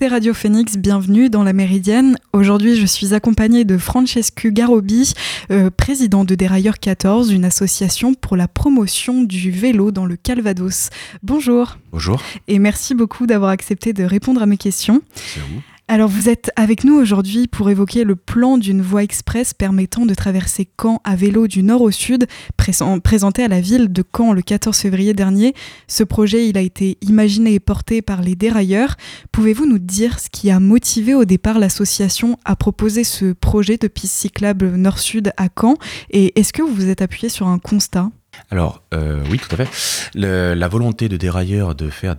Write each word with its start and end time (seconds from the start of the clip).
Écoutez 0.00 0.14
Radio 0.14 0.32
Phoenix, 0.32 0.78
bienvenue 0.78 1.28
dans 1.28 1.42
la 1.42 1.52
Méridienne. 1.52 2.16
Aujourd'hui, 2.32 2.74
je 2.74 2.86
suis 2.86 3.12
accompagnée 3.12 3.66
de 3.66 3.76
Francescu 3.76 4.50
Garobi, 4.50 5.12
euh, 5.50 5.68
président 5.68 6.24
de 6.24 6.34
Dérailleur 6.34 6.78
14, 6.78 7.30
une 7.30 7.44
association 7.44 8.14
pour 8.14 8.38
la 8.38 8.48
promotion 8.48 9.22
du 9.22 9.50
vélo 9.50 9.90
dans 9.90 10.06
le 10.06 10.16
Calvados. 10.16 10.88
Bonjour. 11.22 11.76
Bonjour. 11.92 12.22
Et 12.48 12.58
merci 12.58 12.94
beaucoup 12.94 13.26
d'avoir 13.26 13.50
accepté 13.50 13.92
de 13.92 14.02
répondre 14.02 14.40
à 14.40 14.46
mes 14.46 14.56
questions. 14.56 15.02
C'est 15.14 15.40
vous. 15.40 15.60
Alors 15.92 16.08
vous 16.08 16.28
êtes 16.28 16.52
avec 16.54 16.84
nous 16.84 16.94
aujourd'hui 16.94 17.48
pour 17.48 17.68
évoquer 17.68 18.04
le 18.04 18.14
plan 18.14 18.58
d'une 18.58 18.80
voie 18.80 19.02
express 19.02 19.52
permettant 19.52 20.06
de 20.06 20.14
traverser 20.14 20.68
Caen 20.80 21.00
à 21.02 21.16
vélo 21.16 21.48
du 21.48 21.64
nord 21.64 21.82
au 21.82 21.90
sud, 21.90 22.28
présenté 22.56 23.42
à 23.42 23.48
la 23.48 23.60
ville 23.60 23.92
de 23.92 24.04
Caen 24.16 24.32
le 24.32 24.40
14 24.40 24.78
février 24.78 25.14
dernier. 25.14 25.52
Ce 25.88 26.04
projet, 26.04 26.48
il 26.48 26.56
a 26.56 26.60
été 26.60 26.96
imaginé 27.02 27.54
et 27.54 27.58
porté 27.58 28.02
par 28.02 28.22
les 28.22 28.36
dérailleurs. 28.36 28.94
Pouvez-vous 29.32 29.66
nous 29.66 29.80
dire 29.80 30.20
ce 30.20 30.28
qui 30.30 30.52
a 30.52 30.60
motivé 30.60 31.12
au 31.12 31.24
départ 31.24 31.58
l'association 31.58 32.38
à 32.44 32.54
proposer 32.54 33.02
ce 33.02 33.32
projet 33.32 33.76
de 33.76 33.88
piste 33.88 34.14
cyclable 34.14 34.76
nord-sud 34.76 35.32
à 35.36 35.48
Caen? 35.48 35.74
Et 36.10 36.38
est-ce 36.38 36.52
que 36.52 36.62
vous 36.62 36.72
vous 36.72 36.88
êtes 36.88 37.02
appuyé 37.02 37.28
sur 37.28 37.48
un 37.48 37.58
constat? 37.58 38.12
Alors, 38.50 38.82
euh, 38.94 39.22
oui, 39.30 39.38
tout 39.38 39.54
à 39.54 39.64
fait. 39.64 39.68
la 40.14 40.68
volonté 40.68 41.08
de 41.08 41.16
dérailleur 41.16 41.74
de 41.74 41.90
faire 41.90 42.16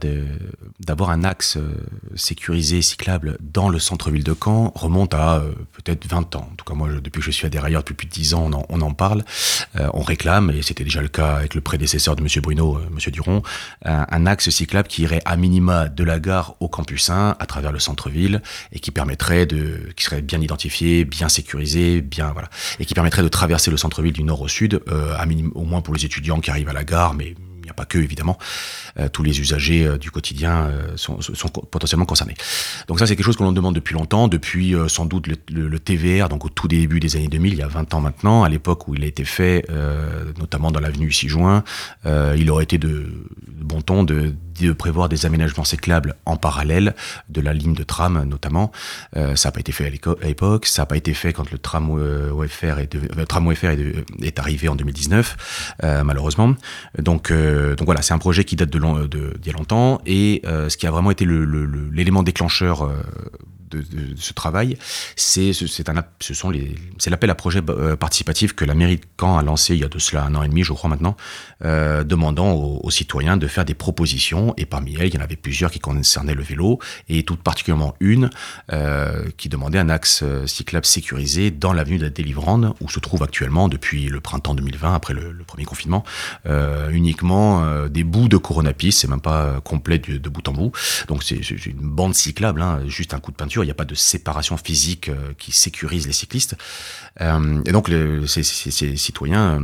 d'avoir 0.79 1.09
un 1.09 1.23
axe 1.23 1.57
euh, 1.57 1.73
sécurisé, 2.15 2.81
cyclable 2.81 3.37
dans 3.41 3.69
le 3.69 3.79
centre-ville 3.79 4.23
de 4.23 4.33
Caen 4.33 4.71
remonte 4.75 5.13
à 5.13 5.37
euh, 5.37 5.51
peut-être 5.73 6.07
20 6.07 6.35
ans. 6.35 6.47
En 6.51 6.55
tout 6.55 6.65
cas, 6.65 6.73
moi, 6.73 6.89
depuis 7.01 7.19
que 7.19 7.25
je 7.25 7.31
suis 7.31 7.45
à 7.45 7.49
dérailleur, 7.49 7.81
depuis 7.81 7.93
plus 7.93 8.07
de 8.07 8.13
10 8.13 8.33
ans, 8.33 8.49
on 8.69 8.81
en, 8.81 8.93
parle. 8.93 9.23
on 9.93 10.01
réclame, 10.01 10.51
et 10.51 10.61
c'était 10.61 10.83
déjà 10.83 11.01
le 11.01 11.07
cas 11.07 11.35
avec 11.35 11.55
le 11.55 11.61
prédécesseur 11.61 12.15
de 12.15 12.21
M. 12.21 12.27
Bruno, 12.41 12.79
M. 12.79 13.11
Duron, 13.11 13.41
un, 13.85 14.25
axe 14.25 14.49
cyclable 14.49 14.87
qui 14.87 15.03
irait 15.03 15.21
à 15.25 15.35
minima 15.37 15.87
de 15.87 16.03
la 16.03 16.19
gare 16.19 16.55
au 16.59 16.67
campus 16.67 17.09
1 17.09 17.35
à 17.39 17.45
travers 17.45 17.71
le 17.71 17.79
centre-ville 17.79 18.41
et 18.71 18.79
qui 18.79 18.91
permettrait 18.91 19.45
de, 19.45 19.89
qui 19.95 20.03
serait 20.03 20.21
bien 20.21 20.41
identifié, 20.41 21.05
bien 21.05 21.29
sécurisé, 21.29 22.01
bien, 22.01 22.31
voilà, 22.33 22.49
et 22.79 22.85
qui 22.85 22.93
permettrait 22.93 23.23
de 23.23 23.29
traverser 23.29 23.71
le 23.71 23.77
centre-ville 23.77 24.13
du 24.13 24.23
nord 24.23 24.41
au 24.41 24.47
sud, 24.47 24.81
à 25.17 25.25
minima, 25.25 25.49
au 25.55 25.63
moins 25.63 25.81
pour 25.81 25.93
les 25.93 26.00
étudiants 26.05 26.39
qui 26.39 26.49
arrivent 26.49 26.69
à 26.69 26.73
la 26.73 26.83
gare, 26.83 27.13
mais 27.13 27.35
il 27.61 27.65
n'y 27.65 27.69
a 27.69 27.73
pas 27.73 27.85
que 27.85 27.99
évidemment. 27.99 28.37
Euh, 28.99 29.07
tous 29.07 29.23
les 29.23 29.39
usagers 29.39 29.85
euh, 29.85 29.97
du 29.97 30.11
quotidien 30.11 30.65
euh, 30.65 30.97
sont, 30.97 31.19
potentiellement 31.69 32.05
concernés. 32.05 32.35
Donc 32.87 32.99
ça, 32.99 33.07
c'est 33.07 33.15
quelque 33.15 33.25
chose 33.25 33.37
que 33.37 33.43
l'on 33.43 33.51
demande 33.51 33.75
depuis 33.75 33.93
longtemps, 33.93 34.27
depuis 34.27 34.73
sans 34.87 35.05
doute 35.05 35.27
le, 35.27 35.79
TVR, 35.79 36.29
donc 36.29 36.45
au 36.45 36.49
tout 36.49 36.67
début 36.67 36.99
des 36.99 37.15
années 37.15 37.27
2000, 37.27 37.53
il 37.53 37.59
y 37.59 37.61
a 37.61 37.67
20 37.67 37.93
ans 37.93 38.01
maintenant, 38.01 38.43
à 38.43 38.49
l'époque 38.49 38.87
où 38.87 38.95
il 38.95 39.03
a 39.03 39.07
été 39.07 39.25
fait, 39.25 39.65
notamment 40.37 40.71
dans 40.71 40.79
l'avenue 40.79 41.11
6 41.11 41.29
juin, 41.29 41.63
il 42.05 42.49
aurait 42.51 42.63
été 42.63 42.77
de, 42.77 43.07
bon 43.47 43.81
ton 43.81 44.03
de, 44.03 44.33
prévoir 44.73 45.09
des 45.09 45.25
aménagements 45.25 45.63
cyclables 45.63 46.15
en 46.25 46.37
parallèle 46.37 46.95
de 47.29 47.41
la 47.41 47.53
ligne 47.53 47.73
de 47.73 47.83
tram 47.83 48.23
notamment. 48.23 48.71
ça 49.13 49.49
n'a 49.49 49.51
pas 49.51 49.59
été 49.59 49.71
fait 49.71 49.85
à 49.85 50.25
l'époque, 50.27 50.65
ça 50.65 50.81
n'a 50.81 50.85
pas 50.85 50.97
été 50.97 51.13
fait 51.13 51.33
quand 51.33 51.51
le 51.51 51.57
tram 51.57 51.89
OFR 51.89 52.79
est, 52.79 52.95
est, 54.21 54.39
arrivé 54.39 54.67
en 54.67 54.75
2019, 54.75 55.75
malheureusement. 56.03 56.55
Donc, 56.97 57.31
donc 57.31 57.85
voilà, 57.85 58.01
c'est 58.01 58.13
un 58.13 58.19
projet 58.19 58.43
qui 58.43 58.55
date 58.55 58.69
de 58.69 58.79
d'il 59.07 59.47
y 59.47 59.49
a 59.49 59.57
longtemps. 59.57 60.01
Et 60.05 60.41
euh, 60.45 60.69
ce 60.69 60.77
qui 60.77 60.87
a 60.87 60.91
vraiment 60.91 61.11
été 61.11 61.25
l'élément 61.25 62.23
déclencheur 62.23 62.89
de, 63.71 64.15
ce 64.17 64.33
travail, 64.33 64.77
c'est 65.15 65.53
ce 65.53 66.33
sont 66.33 66.49
les 66.49 66.75
l'appel 67.11 67.29
à 67.29 67.35
projet 67.35 67.61
euh, 67.69 67.95
participatif 67.95 68.53
que 68.53 68.65
la 68.65 68.73
mairie 68.73 68.97
de 68.97 69.05
Caen 69.19 69.37
a 69.37 69.43
lancé 69.43 69.75
il 69.75 69.81
y 69.81 69.83
a 69.83 69.89
de 69.89 69.99
cela 69.99 70.23
un 70.23 70.33
an 70.33 70.43
et 70.43 70.47
demi, 70.47 70.63
je 70.63 70.73
crois 70.73 70.89
maintenant, 70.89 71.15
euh, 71.63 72.03
demandant 72.03 72.53
aux, 72.53 72.89
citoyens 72.89 73.37
de 73.37 73.47
faire 73.47 73.65
des 73.65 73.73
propositions. 73.73 74.53
Et 74.57 74.65
parmi 74.65 74.95
elles 74.95 75.07
il 75.07 75.15
y 75.15 75.17
en 75.17 75.21
avait 75.21 75.35
plusieurs 75.35 75.71
qui 75.71 75.79
concernaient 75.79 76.33
le 76.33 76.43
vélo 76.43 76.79
et 77.09 77.23
toute 77.23 77.43
particulièrement 77.43 77.95
une 77.99 78.29
euh, 78.71 79.25
qui 79.37 79.49
demandait 79.49 79.79
un 79.79 79.89
axe 79.89 80.23
cyclable 80.45 80.85
sécurisé 80.85 81.51
dans 81.51 81.73
l'avenue 81.73 81.97
de 81.97 82.03
la 82.03 82.09
Délivrande 82.09 82.73
où 82.81 82.89
se 82.89 82.99
trouve 82.99 83.23
actuellement 83.23 83.67
depuis 83.67 84.07
le 84.07 84.19
printemps 84.19 84.55
2020 84.55 84.93
après 84.93 85.13
le, 85.13 85.35
premier 85.45 85.65
confinement 85.65 86.03
uniquement 86.91 87.87
des 87.87 88.03
bouts 88.03 88.29
de 88.29 88.37
Coronapis, 88.37 88.91
c'est 88.91 89.09
même 89.09 89.21
pas 89.21 89.59
complet 89.61 89.99
de, 89.99 90.29
bout 90.29 90.47
en 90.47 90.53
bout, 90.53 90.71
donc 91.07 91.23
c'est 91.23 91.39
une 91.65 91.79
bande 91.79 92.13
cyclable, 92.13 92.61
hein, 92.61 92.81
juste 92.87 93.13
un 93.13 93.19
coup 93.19 93.31
de 93.31 93.35
peinture 93.35 93.60
il 93.63 93.67
n'y 93.67 93.71
a 93.71 93.75
pas 93.75 93.85
de 93.85 93.95
séparation 93.95 94.57
physique 94.57 95.09
euh, 95.09 95.33
qui 95.37 95.51
sécurise 95.51 96.07
les 96.07 96.13
cyclistes. 96.13 96.55
Euh, 97.21 97.61
et 97.65 97.71
donc 97.71 97.91
ces, 98.27 98.43
citoyens 98.43 99.61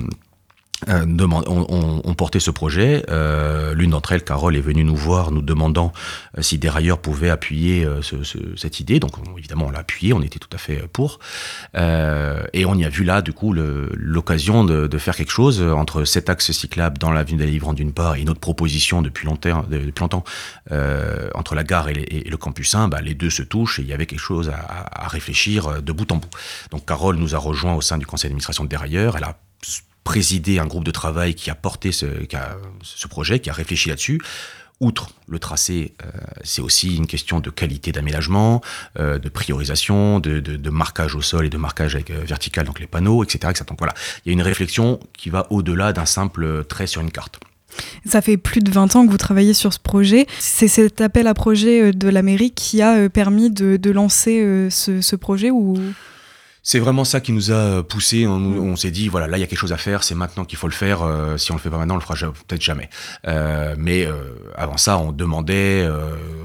euh, 0.89 1.05
euh, 1.07 1.27
on, 1.47 2.01
on, 2.03 2.13
portait 2.13 2.39
ce 2.39 2.51
projet. 2.51 3.03
Euh, 3.09 3.73
L'une 3.73 3.91
d'entre 3.91 4.11
elles, 4.11 4.23
Carole, 4.23 4.55
est 4.55 4.61
venue 4.61 4.83
nous 4.83 4.95
voir, 4.95 5.31
nous 5.31 5.41
demandant 5.41 5.91
euh, 6.38 6.41
si 6.41 6.59
des 6.59 6.69
railleurs 6.69 6.99
pouvaient 6.99 7.31
appuyer 7.31 7.83
euh, 7.83 8.01
ce, 8.01 8.23
ce, 8.23 8.38
cette 8.55 8.79
idée. 8.79 8.99
Donc, 8.99 9.13
évidemment, 9.37 9.66
on 9.67 9.71
l'a 9.71 9.79
appuyé, 9.79 10.13
on 10.13 10.21
était 10.21 10.39
tout 10.39 10.49
à 10.53 10.57
fait 10.57 10.87
pour. 10.87 11.19
et 11.73 12.66
on 12.66 12.75
y 12.75 12.85
a 12.85 12.89
vu 12.89 13.03
là, 13.03 13.21
du 13.21 13.33
coup, 13.33 13.53
l'occasion 13.53 14.63
de, 14.63 14.87
de, 14.87 14.97
faire 14.97 15.16
quelque 15.16 15.31
chose 15.31 15.61
entre 15.61 16.03
cet 16.05 16.29
axe 16.29 16.51
cyclable 16.51 16.97
dans 16.97 17.11
l'avenue 17.11 17.37
des 17.37 17.47
Livrants 17.47 17.73
d'une 17.73 17.93
part 17.93 18.16
et 18.16 18.21
une 18.21 18.29
autre 18.29 18.39
proposition 18.39 19.01
depuis 19.01 19.25
longtemps, 19.25 19.66
depuis 19.69 20.01
longtemps 20.01 20.23
entre 21.33 21.55
la 21.55 21.63
gare 21.63 21.89
et, 21.89 22.25
le 22.29 22.37
campus 22.37 22.75
1. 22.75 22.87
Bah, 22.87 23.01
les 23.01 23.13
deux 23.13 23.29
se 23.29 23.43
touchent 23.43 23.79
et 23.79 23.81
il 23.81 23.87
y 23.87 23.93
avait 23.93 24.05
quelque 24.05 24.19
chose 24.19 24.49
à, 24.49 24.57
à, 24.91 25.07
réfléchir 25.07 25.81
de 25.81 25.91
bout 25.91 26.11
en 26.11 26.17
bout. 26.17 26.29
Donc, 26.71 26.85
Carole 26.85 27.17
nous 27.17 27.35
a 27.35 27.37
rejoint 27.37 27.73
au 27.73 27.81
sein 27.81 27.97
du 27.97 28.05
conseil 28.05 28.29
d'administration 28.29 28.63
de 28.63 28.69
Dérailleurs. 28.69 29.17
Elle 29.17 29.23
a 29.23 29.37
présidé 30.07 30.57
un 30.57 30.66
groupe 30.66 30.85
de 30.85 30.91
travail 30.91 31.35
qui 31.35 31.50
a 31.50 31.56
porté 31.56 31.91
ce, 31.91 32.06
projet, 33.09 33.41
qui 33.41 33.50
a 33.50 33.53
réfléchi 33.53 33.90
là-dessus. 33.90 34.22
Outre 34.79 35.09
le 35.28 35.38
tracé, 35.38 35.95
euh, 36.01 36.07
c'est 36.45 36.62
aussi 36.62 36.95
une 36.95 37.07
question 37.07 37.41
de 37.41 37.50
qualité 37.50 37.91
d'aménagement, 37.91 38.62
euh, 39.00 39.19
de 39.19 39.28
priorisation, 39.28 40.22
de, 40.22 40.69
marquage 40.69 41.13
au 41.16 41.22
sol 41.22 41.46
et 41.46 41.50
de 41.50 41.57
marquage 41.57 41.96
avec, 41.96 42.09
euh, 42.12 42.23
vertical, 42.23 42.66
donc 42.66 42.79
les 42.79 42.88
panneaux, 42.88 43.22
etc., 43.22 43.50
etc. 43.50 43.66
Donc 43.67 43.79
voilà, 43.79 43.94
il 44.23 44.29
y 44.29 44.31
a 44.31 44.34
une 44.34 44.41
réflexion 44.41 45.01
qui 45.12 45.29
va 45.29 45.46
au-delà 45.50 45.91
d'un 45.91 46.06
simple 46.06 46.63
trait 46.63 46.88
sur 46.88 47.01
une 47.01 47.12
carte. 47.12 47.41
Ça 48.06 48.22
fait 48.22 48.38
plus 48.38 48.62
de 48.62 48.72
20 48.72 48.96
ans 48.96 49.06
que 49.06 49.12
vous 49.12 49.17
travaillez 49.17 49.53
sur 49.53 49.73
ce 49.73 49.79
projet. 49.79 50.25
C'est 50.40 50.69
cet 50.69 51.01
appel 51.01 51.28
à 51.28 51.34
projet 51.34 51.91
de 51.91 52.07
la 52.07 52.22
mairie 52.22 52.51
qui 52.51 52.81
a 52.81 53.09
permis 53.09 53.50
de, 53.51 53.91
lancer 53.91 54.69
ce, 54.69 55.01
ce 55.01 55.16
projet 55.17 55.51
ou? 55.51 55.78
C'est 56.67 56.79
vraiment 56.79 57.05
ça 57.05 57.22
qui 57.22 57.31
nous 57.31 57.50
a 57.53 57.81
poussé. 57.81 58.28
On, 58.28 58.75
s'est 58.75 58.91
dit 58.91 59.07
voilà, 59.07 59.28
là 59.28 59.38
il 59.38 59.39
y 59.39 59.44
a 59.45 59.47
quelque 59.47 59.57
chose 59.57 59.72
à 59.72 59.78
faire, 59.78 60.03
c'est 60.03 60.16
maintenant 60.16 60.44
qu'il 60.44 60.57
faut 60.57 60.67
le 60.67 60.73
faire. 60.73 61.01
Euh, 61.01 61.38
si 61.38 61.53
on 61.53 61.55
le 61.55 61.61
fait 61.61 61.69
pas 61.69 61.78
maintenant, 61.78 61.94
on 61.94 61.97
le 61.97 62.03
fera 62.03 62.16
peut-être 62.16 62.61
jamais. 62.61 62.89
Euh, 63.25 63.73
mais 63.78 64.05
euh, 64.05 64.35
avant 64.53 64.75
ça, 64.75 64.97
on 64.97 65.13
demandait 65.13 65.88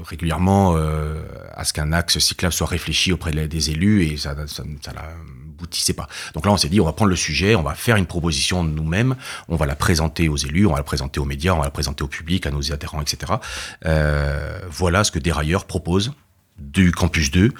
régulièrement 0.05 0.77
à 1.53 1.65
ce 1.65 1.73
qu'un 1.73 1.91
axe 1.91 2.19
cyclable 2.19 2.53
soit 2.53 2.67
réfléchi 2.67 3.11
auprès 3.11 3.33
des 3.33 3.69
élus 3.69 4.05
et 4.05 4.15
ça, 4.15 4.33
ça, 4.47 4.63
ça 4.81 4.93
n'aboutissait 4.93 5.91
pas. 5.91 6.07
Donc 6.35 6.45
là, 6.45 6.53
on 6.53 6.57
s'est 6.57 6.69
dit 6.69 6.79
on 6.79 6.85
va 6.85 6.93
prendre 6.93 7.09
le 7.09 7.17
sujet, 7.17 7.55
on 7.55 7.63
va 7.63 7.75
faire 7.75 7.97
une 7.97 8.05
proposition 8.07 8.63
nous-mêmes, 8.63 9.17
on 9.49 9.57
va 9.57 9.65
la 9.65 9.75
présenter 9.75 10.29
aux 10.29 10.37
élus, 10.37 10.65
on 10.65 10.71
va 10.71 10.77
la 10.77 10.83
présenter 10.83 11.19
aux 11.19 11.25
médias, 11.25 11.51
on 11.51 11.57
va 11.57 11.65
la 11.65 11.71
présenter 11.71 12.01
au 12.01 12.07
public, 12.07 12.45
à 12.45 12.51
nos 12.51 12.71
adhérents, 12.71 13.01
etc. 13.01 13.33
voilà 14.71 15.03
ce 15.03 15.11
que 15.11 15.19
Dérailleur 15.19 15.65
propose 15.65 16.13
du 16.57 16.93
campus 16.93 17.29
2 17.31 17.51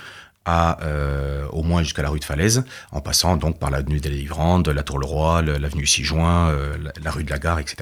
à 0.46 0.82
euh, 0.84 1.48
au 1.50 1.64
moins 1.64 1.84
jusqu'à 1.84 2.02
la 2.02 2.10
rue 2.10 2.20
de 2.20 2.26
Falaise, 2.26 2.64
en 2.92 3.02
passant 3.02 3.38
donc 3.38 3.60
par 3.60 3.72
l'avenue 3.72 4.00
des 4.00 4.10
Livrandes, 4.10 4.68
la 4.68 4.84
Tour 4.84 5.00
le 5.00 5.06
Roi, 5.06 5.42
l'avenue 5.42 5.86
6 5.86 6.04
Juin, 6.04 6.50
euh, 6.50 6.78
la, 7.02 7.12
rue 7.12 7.24
de 7.24 7.30
la 7.30 7.40
Gare, 7.40 7.60
etc. 7.60 7.78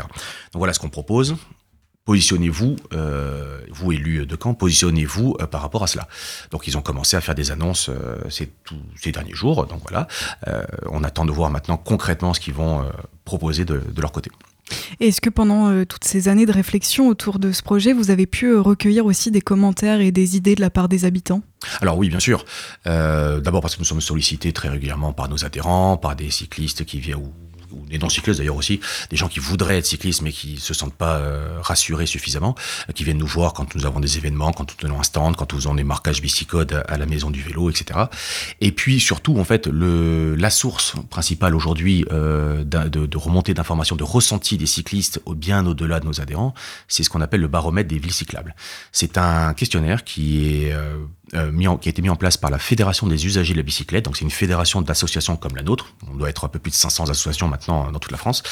Donc 0.54 0.60
voilà 0.60 0.74
ce 0.74 0.80
qu'on 0.80 0.90
propose. 0.90 1.36
Positionnez-vous, 2.06 2.78
euh, 2.94 3.62
vous 3.69 3.92
élus 3.92 4.25
de 4.25 4.38
Caen, 4.42 4.56
positionnez-vous 4.56 5.36
par 5.52 5.62
rapport 5.62 5.84
à 5.84 5.88
cela. 5.88 6.08
Donc 6.50 6.66
ils 6.68 6.75
ont 6.78 6.81
commencé 6.81 7.16
à 7.16 7.22
faire 7.22 7.36
des 7.36 7.52
annonces 7.52 7.92
ces, 8.30 8.52
derniers 9.12 9.36
jours. 9.36 9.68
Donc 9.68 9.81
voilà, 9.88 10.07
on 10.90 11.04
attend 11.04 11.25
de 11.25 11.31
voir 11.31 11.52
maintenant 11.52 11.78
concrètement 11.78 12.34
ce 12.34 12.40
qu'ils 12.40 12.56
vont 12.56 12.84
proposer 13.24 13.66
de 13.66 14.02
leur 14.02 14.12
côté. 14.12 14.31
Est-ce 15.00 15.21
que 15.21 15.29
pendant 15.29 15.69
euh, 15.69 15.85
toutes 15.85 16.03
ces 16.03 16.27
années 16.27 16.45
de 16.45 16.51
réflexion 16.51 17.07
autour 17.07 17.39
de 17.39 17.51
ce 17.51 17.62
projet, 17.62 17.94
vous 17.94 18.12
avez 18.12 18.25
pu 18.25 18.47
euh, 18.47 18.62
recueillir 18.62 19.06
aussi 19.06 19.31
des 19.31 19.41
commentaires 19.41 20.01
et 20.01 20.12
des 20.12 20.38
idées 20.38 20.56
de 20.56 20.62
la 20.62 20.69
part 20.69 20.89
des 20.89 21.06
habitants? 21.06 21.41
Alors 21.81 21.97
oui, 21.97 22.09
bien 22.09 22.19
sûr. 22.19 22.45
Euh, 22.88 23.39
d'abord 23.39 23.62
parce 23.62 23.75
que 23.75 23.79
nous 23.79 23.85
sommes 23.85 24.01
sollicités 24.01 24.51
très 24.51 24.69
régulièrement 24.69 25.13
par 25.13 25.29
nos 25.29 25.45
adhérents, 25.45 25.97
par 25.97 26.15
des 26.15 26.29
cyclistes 26.31 26.85
qui 26.85 27.00
viennent 27.00 27.31
ou 27.71 27.85
des 27.88 27.97
non-cyclistes 27.97 28.39
d'ailleurs 28.39 28.56
aussi, 28.56 28.79
des 29.09 29.18
gens 29.18 29.27
qui 29.27 29.39
voudraient 29.39 29.77
être 29.77 29.85
cyclistes 29.85 30.21
mais 30.21 30.31
qui 30.31 30.59
se 30.59 30.73
sentent 30.73 30.94
pas 30.94 31.18
euh, 31.18 31.57
rassurés 31.62 32.06
suffisamment, 32.06 32.56
euh, 32.89 32.94
qui 32.94 33.03
viennent 33.03 33.18
nous 33.18 33.27
voir 33.27 33.53
quand 33.53 33.75
nous 33.75 33.85
avons 33.85 34.00
des 34.00 34.18
événements, 34.18 34.51
quand 34.51 34.69
nous 34.69 34.75
tenons 34.77 35.00
un 35.00 35.03
stand, 35.03 35.35
quand 35.35 35.51
nous 35.51 35.59
faisons 35.59 35.75
des 35.75 35.83
marquages 35.83 36.21
bicicode 36.21 36.83
à 36.88 36.97
la 36.97 37.06
maison 37.06 37.29
du 37.29 37.41
vélo, 37.41 37.69
etc. 37.69 38.00
Et 38.59 38.71
puis 38.71 39.00
surtout, 39.00 39.38
en 39.38 39.44
fait, 39.44 39.68
le, 39.68 40.35
la 40.35 40.50
source 40.50 40.94
principale 41.09 41.56
aujourd'hui 41.56 42.06
euh, 42.12 42.63
de, 42.63 43.06
de, 43.06 43.18
remontée 43.18 43.53
d'informations, 43.53 43.95
de 43.95 44.03
ressenti 44.03 44.57
des 44.57 44.65
cyclistes 44.65 45.21
au, 45.25 45.33
bien 45.33 45.65
au-delà 45.65 46.00
de 46.00 46.06
nos 46.06 46.21
adhérents, 46.21 46.53
c'est 46.88 47.03
ce 47.03 47.09
qu'on 47.09 47.21
appelle 47.21 47.41
le 47.41 47.47
baromètre 47.47 47.89
des 47.89 48.00
villes 48.00 48.13
cyclables. 48.13 48.56
C'est 48.91 49.18
un 49.18 49.53
questionnaire 49.53 50.03
qui 50.03 50.65
est 50.65 50.73
euh, 50.73 50.97
mis 51.33 51.68
qui 51.80 51.89
a 51.89 51.92
été 51.92 52.01
mis 52.01 52.10
en 52.10 52.16
place 52.16 52.38
par 52.38 52.50
la 52.51 52.60
Fédération 52.60 53.07
des 53.07 53.25
usagers 53.25 53.54
de 53.54 53.57
la 53.57 53.63
bicyclette. 53.63 54.06
Donc 54.06 54.18
c'est 54.18 54.25
une 54.25 54.31
fédération 54.31 54.81
d'associations 54.81 55.38
comme 55.38 55.56
la 55.56 55.63
nôtre. 55.63 55.94
On 56.12 56.16
doit 56.16 56.30
être 56.30 56.45
un 56.45 56.50
peu 56.50 56.60
plus 56.60 56.72
de 56.72 56.75
500 56.75 57.10
associations 57.10 57.48
maintenant 57.48 57.92
dans 57.92 58.00
toute 58.00 58.12
la 58.12 58.18
France. 58.18 58.44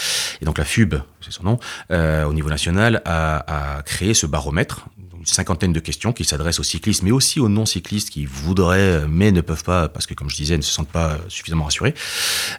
Et 0.42 0.46
donc 0.46 0.58
la 0.58 0.66
FUB, 0.66 0.96
c'est 1.22 1.32
son 1.32 1.44
nom, 1.44 1.60
euh, 1.92 2.24
au 2.26 2.34
niveau 2.34 2.50
national, 2.50 3.02
a, 3.06 3.78
a, 3.78 3.82
créé 3.84 4.14
ce 4.14 4.26
baromètre 4.26 4.86
une 5.20 5.26
cinquantaine 5.26 5.74
de 5.74 5.80
questions 5.80 6.14
qui 6.14 6.24
s'adressent 6.24 6.60
aux 6.60 6.64
cyclistes, 6.64 7.04
mais 7.04 7.12
aussi 7.12 7.40
aux 7.40 7.50
non-cyclistes 7.50 8.10
qui 8.10 8.26
voudraient, 8.26 9.06
mais 9.08 9.32
ne 9.32 9.42
peuvent 9.42 9.64
pas, 9.64 9.90
parce 9.90 10.06
que 10.08 10.14
comme 10.14 10.30
je 10.30 10.36
disais, 10.36 10.58
ne 10.58 10.62
se 10.62 10.72
sentent 10.72 10.90
pas 10.90 11.18
suffisamment 11.28 11.66
rassurés. 11.66 11.94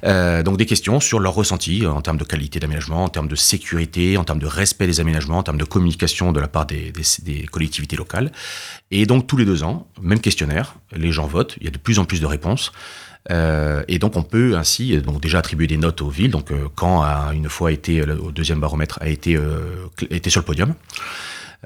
Euh, 0.04 0.42
donc 0.42 0.58
des 0.58 0.66
questions 0.66 1.00
sur 1.00 1.20
leur 1.20 1.34
ressenti 1.34 1.86
en 1.86 2.02
termes 2.02 2.18
de 2.18 2.24
qualité 2.24 2.60
d'aménagement, 2.60 3.04
en 3.04 3.08
termes 3.08 3.28
de 3.28 3.36
sécurité, 3.36 4.16
en 4.16 4.24
termes 4.24 4.38
de 4.38 4.46
respect 4.46 4.86
des 4.86 5.00
aménagements, 5.00 5.38
en 5.38 5.42
termes 5.42 5.58
de 5.58 5.64
communication 5.64 6.32
de 6.32 6.40
la 6.40 6.48
part 6.48 6.66
des, 6.66 6.92
collectivités 7.50 7.96
locales. 7.96 8.30
Et 8.90 9.06
donc 9.06 9.26
tous 9.26 9.36
les 9.36 9.44
deux 9.44 9.62
ans, 9.62 9.86
même 10.02 10.20
questionnaire, 10.20 10.74
les 10.94 11.12
gens 11.12 11.26
votent, 11.26 11.56
il 11.60 11.64
y 11.64 11.68
a 11.68 11.70
de 11.70 11.78
plus 11.78 11.98
en 11.98 12.04
plus 12.04 12.20
de 12.20 12.26
réponses. 12.26 12.72
Euh, 13.30 13.82
et 13.86 13.98
donc 13.98 14.16
on 14.16 14.22
peut 14.22 14.56
ainsi 14.56 14.96
donc 14.98 15.20
déjà 15.20 15.38
attribuer 15.40 15.66
des 15.66 15.76
notes 15.76 16.00
aux 16.02 16.08
villes. 16.08 16.30
Donc 16.30 16.50
euh, 16.50 16.68
quand 16.74 17.02
a 17.02 17.32
une 17.34 17.48
fois 17.48 17.72
été 17.72 18.02
au 18.02 18.32
deuxième 18.32 18.60
baromètre 18.60 18.98
a 19.00 19.08
été 19.08 19.36
euh, 19.36 19.88
été 20.10 20.30
sur 20.30 20.40
le 20.40 20.46
podium. 20.46 20.74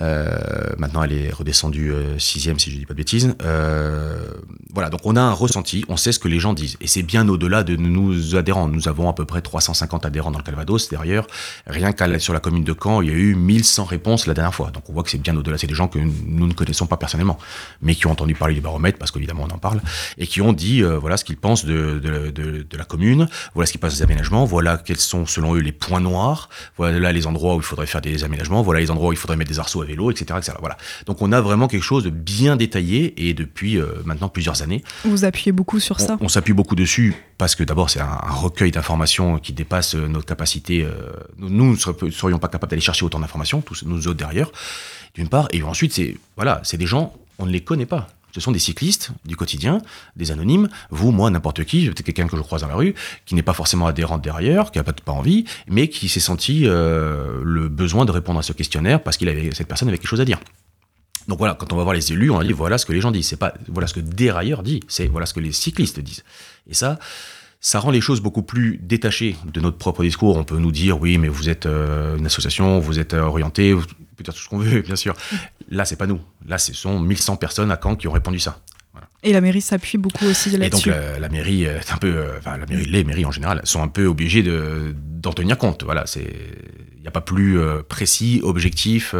Euh, 0.01 0.73
maintenant, 0.77 1.05
elle 1.05 1.13
est 1.13 1.31
redescendue 1.31 1.93
euh, 1.93 2.19
sixième, 2.19 2.59
si 2.59 2.71
je 2.71 2.79
dis 2.79 2.87
pas 2.87 2.95
de 2.95 2.99
bêtises. 2.99 3.35
Euh, 3.45 4.27
voilà, 4.73 4.91
donc 4.91 5.01
on 5.05 5.15
a 5.15 5.21
un 5.21 5.33
ressenti, 5.33 5.85
on 5.89 5.97
sait 5.97 6.13
ce 6.13 6.19
que 6.19 6.29
les 6.29 6.41
gens 6.41 6.53
disent. 6.53 6.77
Et 6.81 6.87
c'est 6.87 7.03
bien 7.03 7.29
au-delà 7.29 7.63
de 7.63 7.77
nous 7.77 8.35
adhérents. 8.35 8.69
Nous 8.69 8.89
avons 8.89 9.09
à 9.09 9.13
peu 9.13 9.25
près 9.25 9.41
350 9.41 10.05
adhérents 10.05 10.31
dans 10.31 10.39
le 10.39 10.45
Calvados. 10.45 10.89
Derrière, 10.89 11.27
rien 11.67 11.93
qu'à 11.93 12.19
sur 12.19 12.33
la 12.33 12.41
commune 12.41 12.65
de 12.65 12.75
Caen, 12.81 13.03
il 13.03 13.09
y 13.09 13.13
a 13.13 13.15
eu 13.15 13.35
1100 13.35 13.85
réponses 13.85 14.27
la 14.27 14.35
dernière 14.35 14.55
fois. 14.55 14.71
Donc 14.71 14.89
on 14.89 14.93
voit 14.93 15.03
que 15.03 15.11
c'est 15.11 15.19
bien 15.19 15.37
au-delà. 15.37 15.59
C'est 15.59 15.67
des 15.67 15.75
gens 15.75 15.89
que 15.89 15.99
nous 15.99 16.47
ne 16.47 16.53
connaissons 16.53 16.87
pas 16.87 16.97
personnellement, 16.97 17.39
mais 17.81 17.95
qui 17.95 18.07
ont 18.07 18.11
entendu 18.11 18.35
parler 18.35 18.55
du 18.55 18.61
baromètre, 18.61 18.99
parce 18.99 19.11
qu'évidemment 19.11 19.47
on 19.49 19.55
en 19.55 19.59
parle, 19.59 19.81
et 20.19 20.27
qui 20.27 20.41
ont 20.41 20.53
dit 20.53 20.83
voilà 20.83 21.17
ce 21.17 21.25
qu'ils 21.25 21.37
pensent 21.37 21.65
de, 21.65 21.99
de, 21.99 22.31
de, 22.31 22.67
de, 22.69 22.77
la 22.77 22.85
commune, 22.85 23.29
voilà 23.55 23.67
ce 23.67 23.73
qui 23.73 23.79
passe 23.79 23.97
des 23.97 24.03
aménagements, 24.03 24.45
voilà 24.45 24.77
quels 24.77 24.99
sont 24.99 25.27
selon 25.27 25.55
eux 25.55 25.61
les 25.61 25.73
points 25.73 26.01
noirs, 26.01 26.49
voilà 26.77 27.13
les 27.13 27.27
endroits 27.27 27.55
où 27.55 27.59
il 27.59 27.65
faudrait 27.65 27.87
faire 27.87 28.01
des 28.01 28.25
aménagements, 28.25 28.63
voilà 28.63 28.81
les 28.81 28.91
endroits 28.91 29.11
où 29.11 29.13
il 29.13 29.19
faudrait 29.19 29.37
mettre 29.37 29.51
des 29.51 29.59
arceaux 29.59 29.84
vélo, 29.85 30.11
etc., 30.11 30.41
Voilà. 30.61 30.77
Donc 31.07 31.23
on 31.23 31.33
a 31.33 31.41
vraiment 31.41 31.69
quelque 31.69 31.83
chose 31.83 32.05
de 32.05 32.11
bien 32.11 32.57
détaillé 32.57 33.29
et 33.29 33.35
depuis 33.35 33.79
euh, 33.79 33.87
maintenant 34.05 34.29
plusieurs 34.29 34.63
années. 34.63 34.83
Vous 35.05 35.25
appuyez 35.25 35.53
beaucoup 35.53 35.81
sur 35.81 36.01
ça? 36.01 36.17
On, 36.21 36.29
s'appuie 36.29 36.53
beaucoup 36.53 36.75
dessus 36.75 37.15
parce 37.39 37.55
que 37.55 37.65
d'abord 37.65 37.91
c'est 37.91 38.01
un, 38.01 38.19
recueil 38.31 38.71
d'informations 38.71 39.39
qui 39.39 39.53
dépasse 39.53 39.95
euh, 39.95 40.09
notre 40.09 40.27
capacité. 40.27 40.83
Euh, 40.83 41.13
nous 41.39 41.73
ne 41.73 42.11
serions 42.11 42.39
pas 42.39 42.49
capables 42.49 42.71
d'aller 42.71 42.83
chercher 42.83 43.05
autant 43.05 43.21
d'informations, 43.21 43.61
tous 43.61 43.85
nous 43.85 44.09
autres 44.09 44.19
derrière, 44.19 44.51
d'une 45.15 45.29
part. 45.29 45.49
Et 45.53 45.63
ensuite, 45.63 45.93
c'est 45.93 46.17
voilà, 46.37 46.61
c'est 46.65 46.77
des 46.77 46.87
gens, 46.87 47.13
on 47.39 47.47
ne 47.47 47.51
les 47.53 47.61
connaît 47.61 47.87
pas. 47.87 48.09
Ce 48.35 48.41
sont 48.41 48.51
des 48.51 48.59
cyclistes 48.59 49.13
du 49.25 49.37
quotidien, 49.37 49.81
des 50.17 50.33
anonymes, 50.33 50.69
vous, 50.91 51.13
moi, 51.13 51.31
n'importe 51.31 51.63
qui, 51.65 51.87
peut-être 51.87 52.03
quelqu'un 52.03 52.27
que 52.27 52.37
je 52.37 52.43
croise 52.43 52.63
dans 52.63 52.69
la 52.69 52.75
rue, 52.75 52.95
qui 53.27 53.37
n'est 53.37 53.45
pas 53.45 53.53
forcément 53.53 53.87
adhérent 53.87 54.19
derrière, 54.19 54.73
qui 54.73 54.79
n'a 54.79 54.85
pas, 54.85 54.93
pas 54.93 55.13
envie, 55.13 55.45
mais 55.69 55.87
qui 55.87 56.09
s'est 56.09 56.19
senti 56.19 56.63
euh, 56.67 57.41
le 57.45 57.69
besoin 57.69 58.05
de 58.05 58.11
répondre 58.11 58.41
à 58.41 58.43
ce 58.43 58.53
questionnaire 58.53 59.01
parce 59.05 59.19
qu'il 59.19 59.29
avait 59.29 59.55
cette 59.55 59.69
personne 59.69 59.87
avait 59.87 59.99
quelque 59.99 60.09
chose 60.09 60.21
à 60.21 60.25
dire. 60.25 60.41
Donc 61.29 61.39
voilà, 61.39 61.55
quand 61.55 61.73
on 61.73 61.77
va 61.77 61.85
voir 61.85 61.95
les 61.95 62.13
élus, 62.13 62.31
on 62.31 62.43
dit 62.43 62.53
voilà 62.53 62.77
ce 62.77 62.85
que 62.87 62.93
les 62.93 63.01
gens 63.01 63.13
disent, 63.13 63.29
c'est 63.29 63.37
pas 63.37 63.55
voilà 63.69 63.87
ce 63.87 63.95
que 63.95 64.01
dérailleur 64.01 64.65
dit, 64.65 64.81
c'est 64.89 65.07
voilà 65.07 65.27
ce 65.27 65.33
que 65.33 65.41
les 65.41 65.53
cyclistes 65.53 66.01
disent. 66.01 66.25
Et 66.69 66.75
ça, 66.75 66.99
ça 67.61 67.79
rend 67.79 67.93
les 67.93 68.01
choses 68.01 68.21
beaucoup 68.21 68.43
plus 68.43 68.79
détachées 68.83 69.37
de 69.45 69.61
notre 69.61 69.79
propre 69.79 70.03
discours. 70.03 70.37
On 70.37 70.45
peut 70.45 70.59
nous 70.59 70.73
dire 70.73 71.01
oui, 71.01 71.19
mais 71.19 71.29
vous 71.29 71.49
êtes 71.49 71.67
euh, 71.67 72.17
une 72.17 72.27
association, 72.27 72.81
vous 72.81 72.99
êtes 72.99 73.15
orienté, 73.15 73.73
vous 73.73 73.85
peut 74.15 74.25
dire 74.25 74.35
tout 74.35 74.41
ce 74.41 74.49
qu'on 74.49 74.59
veut, 74.59 74.81
bien 74.87 74.97
sûr. 74.97 75.15
Là, 75.69 75.85
c'est 75.85 75.97
pas 75.97 76.07
nous. 76.07 76.21
Là, 76.47 76.59
ce 76.59 76.73
sont 76.73 77.01
1100 77.01 77.37
personnes 77.37 77.71
à 77.71 77.79
Caen 77.83 77.97
qui 77.97 78.09
ont 78.09 78.13
répondu 78.13 78.39
ça. 78.39 78.61
Et 79.23 79.33
la 79.33 79.41
mairie 79.41 79.63
s'appuie 79.63 79.97
beaucoup 79.97 80.27
aussi 80.27 80.51
là-dessus. 80.51 80.91
Et 80.91 80.93
donc 80.93 81.21
la, 81.21 81.29
mairie 81.31 81.65
est 81.65 81.93
un 81.93 81.97
peu, 81.97 82.15
euh, 82.15 82.39
enfin 82.39 82.59
la 82.59 82.67
mairie, 82.67 82.85
les 82.85 83.05
mairies 83.05 83.25
en 83.25 83.31
général 83.31 83.63
sont 83.65 83.83
un 83.83 83.89
peu 83.89 84.05
obligées 84.05 84.43
de 84.43 84.95
d'en 84.95 85.33
tenir 85.33 85.57
compte. 85.57 85.83
Voilà, 85.83 86.05
c'est, 86.05 86.31
il 86.95 87.01
n'y 87.01 87.09
a 87.09 87.11
pas 87.11 87.23
plus 87.23 87.59
euh, 87.59 87.83
précis, 87.83 88.41
objectif 88.45 89.15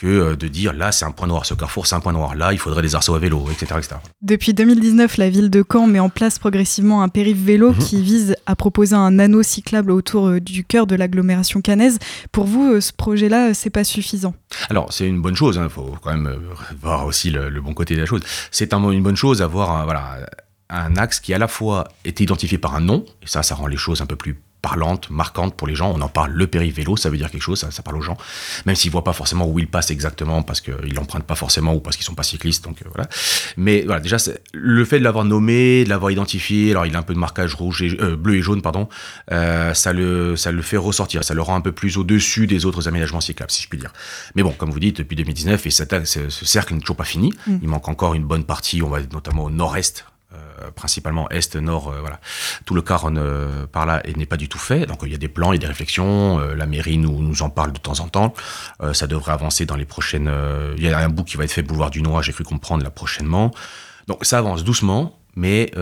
que 0.00 0.06
euh, 0.06 0.36
de 0.36 0.48
dire 0.48 0.72
là 0.72 0.92
c'est 0.92 1.04
un 1.04 1.10
point 1.10 1.28
noir, 1.28 1.44
ce 1.44 1.52
carrefour 1.52 1.86
c'est 1.86 1.94
un 1.94 2.00
point 2.00 2.12
noir, 2.12 2.34
là 2.34 2.52
il 2.52 2.58
faudrait 2.58 2.82
des 2.82 2.94
arceaux 2.94 3.14
à 3.14 3.18
vélo, 3.18 3.46
etc., 3.50 3.74
etc. 3.78 3.96
Depuis 4.22 4.54
2019, 4.54 5.18
la 5.18 5.28
ville 5.28 5.50
de 5.50 5.62
Caen 5.70 5.86
met 5.86 6.00
en 6.00 6.08
place 6.08 6.38
progressivement 6.38 7.02
un 7.02 7.08
périph' 7.08 7.36
vélo 7.36 7.72
mhm. 7.72 7.78
qui 7.78 8.02
vise 8.02 8.36
à 8.46 8.56
proposer 8.56 8.96
un 8.96 9.18
anneau 9.18 9.42
cyclable 9.42 9.90
autour 9.90 10.28
euh, 10.28 10.40
du 10.40 10.64
cœur 10.64 10.86
de 10.86 10.94
l'agglomération 10.94 11.60
cannaise. 11.60 11.98
Pour 12.32 12.46
vous, 12.46 12.72
euh, 12.72 12.80
ce 12.80 12.92
projet-là, 12.94 13.52
c'est 13.52 13.70
pas 13.70 13.84
suffisant 13.84 14.34
Alors 14.70 14.92
c'est 14.92 15.06
une 15.06 15.20
bonne 15.20 15.36
chose, 15.36 15.56
il 15.56 15.62
hein, 15.62 15.68
faut 15.68 15.94
quand 16.02 16.16
même 16.16 16.34
voir 16.80 17.04
aussi 17.04 17.30
le, 17.30 17.60
bon 17.60 17.74
côté 17.74 17.94
de 17.94 18.00
la 18.00 18.06
chose. 18.06 18.22
C'est 18.50 18.72
un, 18.72 18.90
une 18.90 19.02
bonne 19.02 19.16
chose 19.16 19.38
d'avoir 19.38 19.70
un, 19.72 19.84
voilà, 19.84 20.20
un 20.70 20.96
axe 20.96 21.20
qui 21.20 21.34
à 21.34 21.38
la 21.38 21.48
fois 21.48 21.88
est 22.04 22.20
identifié 22.20 22.56
par 22.56 22.74
un 22.74 22.80
nom, 22.80 23.04
et 23.22 23.26
ça, 23.26 23.42
ça 23.42 23.54
rend 23.54 23.66
les 23.66 23.76
choses 23.76 24.00
un 24.00 24.06
peu 24.06 24.16
plus 24.16 24.40
parlante, 24.60 25.10
marquante 25.10 25.54
pour 25.54 25.66
les 25.66 25.74
gens. 25.74 25.92
On 25.94 26.00
en 26.00 26.08
parle 26.08 26.32
le 26.32 26.46
périvélo, 26.46 26.96
ça 26.96 27.10
veut 27.10 27.16
dire 27.16 27.30
quelque 27.30 27.42
chose, 27.42 27.66
ça, 27.70 27.82
parle 27.82 27.96
aux 27.96 28.02
gens, 28.02 28.16
même 28.66 28.76
s'ils 28.76 28.90
voient 28.90 29.04
pas 29.04 29.12
forcément 29.12 29.46
où 29.46 29.58
ils 29.58 29.68
passent 29.68 29.90
exactement 29.90 30.42
parce 30.42 30.60
qu'ils 30.60 30.94
l'empruntent 30.94 31.24
pas 31.24 31.34
forcément 31.34 31.74
ou 31.74 31.80
parce 31.80 31.96
qu'ils 31.96 32.04
sont 32.04 32.14
pas 32.14 32.22
cyclistes. 32.22 32.64
Donc 32.64 32.82
euh, 32.82 32.88
voilà. 32.92 33.08
Mais 33.56 33.82
voilà, 33.82 34.00
déjà 34.00 34.16
le 34.52 34.84
fait 34.84 34.98
de 34.98 35.04
l'avoir 35.04 35.24
nommé, 35.24 35.84
de 35.84 35.88
l'avoir 35.88 36.10
identifié, 36.10 36.70
alors 36.70 36.86
il 36.86 36.94
a 36.94 36.98
un 36.98 37.02
peu 37.02 37.14
de 37.14 37.18
marquage 37.18 37.54
rouge 37.54 37.82
et 37.82 37.96
euh, 38.00 38.16
bleu 38.16 38.36
et 38.36 38.42
jaune, 38.42 38.62
pardon, 38.62 38.88
euh, 39.32 39.74
ça 39.74 39.92
le 39.92 40.36
ça 40.36 40.52
le 40.52 40.62
fait 40.62 40.76
ressortir, 40.76 41.24
ça 41.24 41.34
le 41.34 41.42
rend 41.42 41.56
un 41.56 41.60
peu 41.60 41.72
plus 41.72 41.96
au 41.96 42.04
dessus 42.04 42.46
des 42.46 42.66
autres 42.66 42.88
aménagements 42.88 43.20
cyclables, 43.20 43.50
si 43.50 43.62
je 43.62 43.68
puis 43.68 43.78
dire. 43.78 43.92
Mais 44.34 44.42
bon, 44.42 44.52
comme 44.52 44.70
vous 44.70 44.80
dites, 44.80 44.98
depuis 44.98 45.16
2019 45.16 45.66
et 45.66 45.70
ce, 45.70 46.28
cercle 46.30 46.74
n'est 46.74 46.80
toujours 46.80 46.96
pas 46.96 47.04
fini. 47.04 47.32
Mm. 47.46 47.56
Il 47.62 47.68
manque 47.68 47.88
encore 47.88 48.14
une 48.14 48.24
bonne 48.24 48.44
partie, 48.44 48.82
on 48.82 48.88
va 48.88 49.00
notamment 49.12 49.44
au 49.44 49.50
nord-est 49.50 50.04
euh, 50.32 50.70
principalement 50.70 51.28
est, 51.30 51.56
nord, 51.56 51.88
euh, 51.88 52.00
voilà. 52.00 52.20
Tout 52.64 52.74
le 52.74 52.82
Caron 52.82 53.16
euh, 53.16 53.66
par 53.66 53.84
là 53.84 54.00
n'est 54.16 54.26
pas 54.26 54.36
du 54.36 54.48
tout 54.48 54.58
fait. 54.58 54.86
Donc 54.86 55.00
il 55.02 55.10
y 55.10 55.14
a 55.14 55.18
des 55.18 55.28
plans, 55.28 55.52
il 55.52 55.56
y 55.56 55.58
a 55.58 55.60
des 55.60 55.66
réflexions. 55.66 56.38
la 56.38 56.66
mairie 56.66 56.98
nous, 56.98 57.20
nous 57.20 57.42
en 57.42 57.50
parle 57.50 57.72
de 57.72 57.78
temps 57.78 58.00
en 58.00 58.08
temps. 58.08 58.34
ça 58.92 59.06
devrait 59.06 59.32
avancer 59.32 59.66
dans 59.66 59.76
les 59.76 59.84
prochaines. 59.84 60.30
Il 60.76 60.82
y 60.82 60.88
a 60.88 60.98
un 60.98 61.08
bout 61.08 61.24
qui 61.24 61.36
va 61.36 61.44
être 61.44 61.52
fait 61.52 61.62
boulevard 61.62 61.90
du 61.90 62.02
Noir, 62.02 62.22
j'ai 62.22 62.32
cru 62.32 62.44
comprendre 62.44 62.84
là 62.84 62.90
prochainement. 62.90 63.50
Donc 64.06 64.24
ça 64.24 64.38
avance 64.38 64.64
doucement, 64.64 65.18
mais 65.34 65.72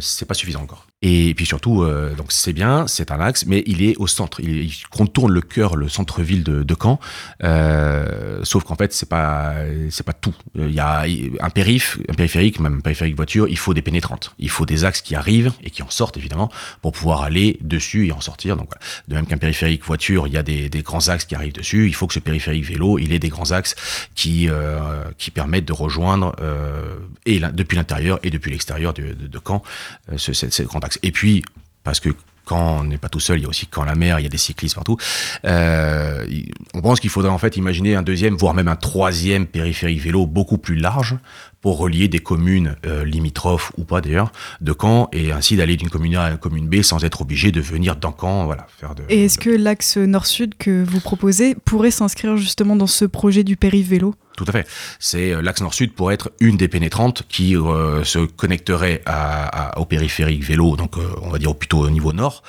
c'est 0.00 0.26
pas 0.26 0.34
suffisant 0.34 0.62
encore. 0.62 0.86
Et 1.02 1.34
puis 1.34 1.46
surtout, 1.46 1.82
euh, 1.82 2.14
donc 2.14 2.32
c'est 2.32 2.52
bien, 2.52 2.86
c'est 2.86 3.10
un 3.10 3.20
axe, 3.20 3.44
mais 3.46 3.62
il 3.66 3.82
est 3.82 3.96
au 3.96 4.06
centre. 4.06 4.40
Il, 4.40 4.70
contourne 4.90 5.32
le 5.32 5.40
cœur, 5.40 5.76
le 5.76 5.88
centre-ville 5.88 6.44
de, 6.44 6.62
de, 6.62 6.76
Caen. 6.80 7.00
Euh, 7.42 8.40
sauf 8.44 8.64
qu'en 8.64 8.76
fait, 8.76 8.92
c'est 8.92 9.08
pas, 9.08 9.54
c'est 9.90 10.04
pas 10.06 10.12
tout. 10.12 10.34
Il 10.54 10.70
y 10.70 10.80
a 10.80 11.04
un 11.40 11.50
périph, 11.50 11.98
un 12.08 12.14
périphérique, 12.14 12.60
même 12.60 12.76
un 12.76 12.80
périphérique 12.80 13.16
voiture. 13.16 13.48
Il 13.48 13.58
faut 13.58 13.74
des 13.74 13.82
pénétrantes. 13.82 14.34
Il 14.38 14.50
faut 14.50 14.66
des 14.66 14.84
axes 14.84 15.00
qui 15.00 15.14
arrivent 15.14 15.52
et 15.62 15.70
qui 15.70 15.82
en 15.82 15.90
sortent 15.90 16.16
évidemment 16.16 16.50
pour 16.82 16.92
pouvoir 16.92 17.22
aller 17.22 17.58
dessus 17.60 18.08
et 18.08 18.12
en 18.12 18.20
sortir. 18.20 18.56
Donc, 18.56 18.68
voilà. 18.68 18.80
de 19.08 19.14
même 19.14 19.26
qu'un 19.26 19.38
périphérique 19.38 19.84
voiture, 19.84 20.26
il 20.26 20.34
y 20.34 20.38
a 20.38 20.42
des, 20.42 20.68
des, 20.68 20.82
grands 20.82 21.08
axes 21.08 21.24
qui 21.24 21.34
arrivent 21.34 21.54
dessus. 21.54 21.88
Il 21.88 21.94
faut 21.94 22.06
que 22.06 22.14
ce 22.14 22.20
périphérique 22.20 22.64
vélo, 22.64 22.98
il 22.98 23.12
ait 23.12 23.18
des 23.18 23.28
grands 23.28 23.50
axes 23.50 23.74
qui 24.14 24.48
euh, 24.48 25.04
qui 25.18 25.30
permettent 25.30 25.64
de 25.64 25.72
rejoindre 25.72 26.34
euh, 26.40 26.96
et 27.26 27.40
depuis 27.40 27.76
l'intérieur 27.76 28.18
et 28.22 28.30
depuis 28.30 28.50
l'extérieur 28.50 28.92
de, 28.92 29.12
de, 29.12 29.40
Caen 29.44 29.62
euh, 30.10 30.18
ce, 30.18 30.32
ce, 30.32 30.50
ce 30.50 30.62
grand 30.62 30.84
axe. 30.84 30.91
Et 31.02 31.12
puis, 31.12 31.44
parce 31.84 32.00
que 32.00 32.10
quand 32.44 32.80
on 32.80 32.84
n'est 32.84 32.98
pas 32.98 33.08
tout 33.08 33.20
seul, 33.20 33.38
il 33.38 33.42
y 33.42 33.46
a 33.46 33.48
aussi 33.48 33.66
quand 33.66 33.84
la 33.84 33.94
mer, 33.94 34.18
il 34.18 34.24
y 34.24 34.26
a 34.26 34.28
des 34.28 34.36
cyclistes 34.36 34.74
partout. 34.74 34.96
Euh, 35.44 36.26
on 36.74 36.82
pense 36.82 37.00
qu'il 37.00 37.10
faudrait 37.10 37.30
en 37.30 37.38
fait 37.38 37.56
imaginer 37.56 37.94
un 37.94 38.02
deuxième, 38.02 38.36
voire 38.36 38.54
même 38.54 38.68
un 38.68 38.76
troisième 38.76 39.46
périphérique 39.46 40.00
vélo 40.00 40.26
beaucoup 40.26 40.58
plus 40.58 40.76
large 40.76 41.16
pour 41.62 41.78
relier 41.78 42.08
des 42.08 42.18
communes 42.18 42.76
euh, 42.84 43.04
limitrophes 43.04 43.72
ou 43.78 43.84
pas 43.84 44.02
d'ailleurs 44.02 44.32
de 44.60 44.74
Caen 44.78 45.08
et 45.12 45.32
ainsi 45.32 45.56
d'aller 45.56 45.76
d'une 45.76 45.88
commune 45.88 46.16
A 46.16 46.24
à 46.24 46.30
une 46.32 46.38
commune 46.38 46.68
B 46.68 46.82
sans 46.82 47.02
être 47.04 47.22
obligé 47.22 47.50
de 47.52 47.60
venir 47.60 47.96
dans 47.96 48.14
Caen, 48.18 48.44
voilà, 48.44 48.66
faire 48.78 48.94
de. 48.94 49.04
Et 49.08 49.24
est-ce 49.24 49.38
que 49.38 49.48
l'axe 49.48 49.96
nord-sud 49.96 50.56
que 50.58 50.84
vous 50.84 51.00
proposez 51.00 51.54
pourrait 51.54 51.90
s'inscrire 51.90 52.36
justement 52.36 52.76
dans 52.76 52.86
ce 52.86 53.06
projet 53.06 53.44
du 53.44 53.56
périph 53.56 53.88
vélo 53.88 54.14
tout 54.36 54.44
à 54.48 54.52
fait. 54.52 54.66
C'est 54.98 55.32
euh, 55.32 55.42
l'axe 55.42 55.60
nord-sud 55.60 55.92
pour 55.92 56.10
être 56.10 56.32
une 56.40 56.56
des 56.56 56.68
pénétrantes 56.68 57.24
qui 57.28 57.56
euh, 57.56 58.02
se 58.04 58.20
connecterait 58.20 59.02
à, 59.04 59.78
au 59.78 59.84
périphérique 59.84 60.42
vélo, 60.42 60.76
donc 60.76 60.96
euh, 60.96 61.02
on 61.22 61.28
va 61.28 61.38
dire 61.38 61.54
plutôt 61.54 61.80
au 61.80 61.90
niveau 61.90 62.12
nord, 62.12 62.42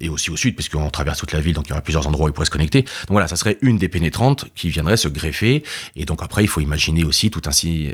et 0.00 0.08
aussi 0.08 0.30
au 0.30 0.36
sud, 0.36 0.54
puisqu'on 0.54 0.90
traverse 0.90 1.18
toute 1.18 1.32
la 1.32 1.40
ville, 1.40 1.54
donc 1.54 1.66
il 1.66 1.70
y 1.70 1.72
aura 1.72 1.82
plusieurs 1.82 2.06
endroits 2.06 2.26
où 2.26 2.28
il 2.28 2.32
pourrait 2.32 2.46
se 2.46 2.50
connecter. 2.50 2.82
Donc 2.82 3.10
voilà, 3.10 3.28
ça 3.28 3.36
serait 3.36 3.58
une 3.60 3.78
des 3.78 3.88
pénétrantes 3.88 4.46
qui 4.54 4.70
viendrait 4.70 4.96
se 4.96 5.08
greffer, 5.08 5.62
et 5.94 6.04
donc 6.04 6.22
après 6.22 6.42
il 6.42 6.48
faut 6.48 6.60
imaginer 6.60 7.04
aussi 7.04 7.30
tout 7.30 7.42
un, 7.46 7.52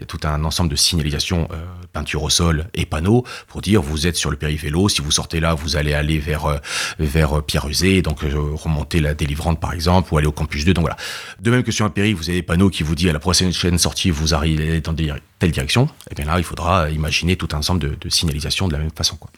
tout 0.08 0.20
un 0.24 0.44
ensemble 0.44 0.70
de 0.70 0.76
signalisation, 0.76 1.48
peinture 1.92 2.22
au 2.22 2.30
sol 2.30 2.66
et 2.74 2.86
panneaux, 2.86 3.24
pour 3.48 3.60
dire 3.60 3.82
vous 3.82 4.06
êtes 4.06 4.16
sur 4.16 4.30
le 4.30 4.36
périphérique 4.36 4.62
vélo, 4.62 4.88
si 4.88 5.00
vous 5.00 5.10
sortez 5.10 5.40
là, 5.40 5.54
vous 5.54 5.76
allez 5.76 5.94
aller 5.94 6.18
vers, 6.18 6.60
vers 6.98 7.42
Pierre-Usé, 7.42 8.02
donc 8.02 8.20
remonter 8.20 9.00
la 9.00 9.14
délivrante 9.14 9.60
par 9.60 9.72
exemple, 9.72 10.12
ou 10.12 10.18
aller 10.18 10.26
au 10.26 10.32
campus 10.32 10.64
2, 10.64 10.74
donc 10.74 10.82
voilà. 10.82 10.96
De 11.40 11.50
même 11.50 11.62
que 11.62 11.72
sur 11.72 11.84
un 11.84 11.90
périphérique, 11.90 12.18
vous 12.18 12.30
avez 12.30 12.42
panneau 12.42 12.70
qui 12.70 12.82
vous 12.82 12.94
dit 12.94 13.08
à 13.08 13.12
la 13.12 13.18
prochaine 13.18 13.52
chaîne 13.52 13.78
sortie, 13.78 14.10
vous 14.10 14.34
arrivez 14.34 14.80
dans 14.80 14.94
telle 14.94 15.50
direction, 15.50 15.86
et 15.86 16.12
eh 16.12 16.14
bien 16.14 16.24
là, 16.24 16.38
il 16.38 16.44
faudra 16.44 16.90
imaginer 16.90 17.36
tout 17.36 17.48
un 17.52 17.58
ensemble 17.58 17.80
de, 17.80 17.96
de 18.00 18.08
signalisation 18.08 18.68
de 18.68 18.72
la 18.72 18.78
même 18.78 18.90
façon. 18.94 19.16
Quoi. 19.16 19.30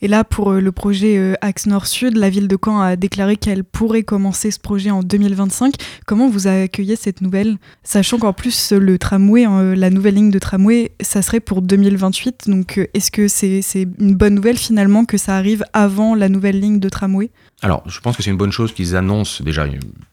Et 0.00 0.08
là, 0.08 0.24
pour 0.24 0.50
euh, 0.50 0.60
le 0.60 0.72
projet 0.72 1.16
euh, 1.18 1.34
Axe 1.40 1.66
Nord-Sud, 1.66 2.16
la 2.16 2.30
ville 2.30 2.48
de 2.48 2.56
Caen 2.62 2.80
a 2.80 2.96
déclaré 2.96 3.36
qu'elle 3.36 3.64
pourrait 3.64 4.02
commencer 4.02 4.50
ce 4.50 4.58
projet 4.58 4.90
en 4.90 5.02
2025. 5.02 5.74
Comment 6.06 6.28
vous 6.28 6.46
accueillez 6.46 6.96
cette 6.96 7.20
nouvelle 7.20 7.58
Sachant 7.82 8.18
qu'en 8.18 8.32
plus, 8.32 8.72
le 8.72 8.98
tramway, 8.98 9.44
hein, 9.44 9.74
nouvelle 9.90 10.14
ligne 10.14 10.30
de 10.30 10.38
tramway, 10.38 10.92
ça 11.00 11.22
serait 11.22 11.40
pour 11.40 11.62
2028. 11.62 12.48
Donc, 12.48 12.78
euh, 12.78 12.86
est-ce 12.94 13.10
que 13.10 13.28
c'est 13.28 13.62
une 13.98 14.14
bonne 14.14 14.34
nouvelle 14.34 14.58
finalement 14.58 15.04
que 15.04 15.18
ça 15.18 15.36
arrive 15.36 15.64
avant 15.72 16.14
la 16.14 16.28
nouvelle 16.28 16.60
ligne 16.60 16.80
de 16.80 16.88
tramway? 16.88 17.30
Alors, 17.62 17.82
je 17.86 18.00
pense 18.00 18.16
que 18.16 18.22
c'est 18.22 18.30
une 18.30 18.36
bonne 18.36 18.52
chose 18.52 18.72
qu'ils 18.72 18.96
annoncent 18.96 19.44
déjà, 19.44 19.66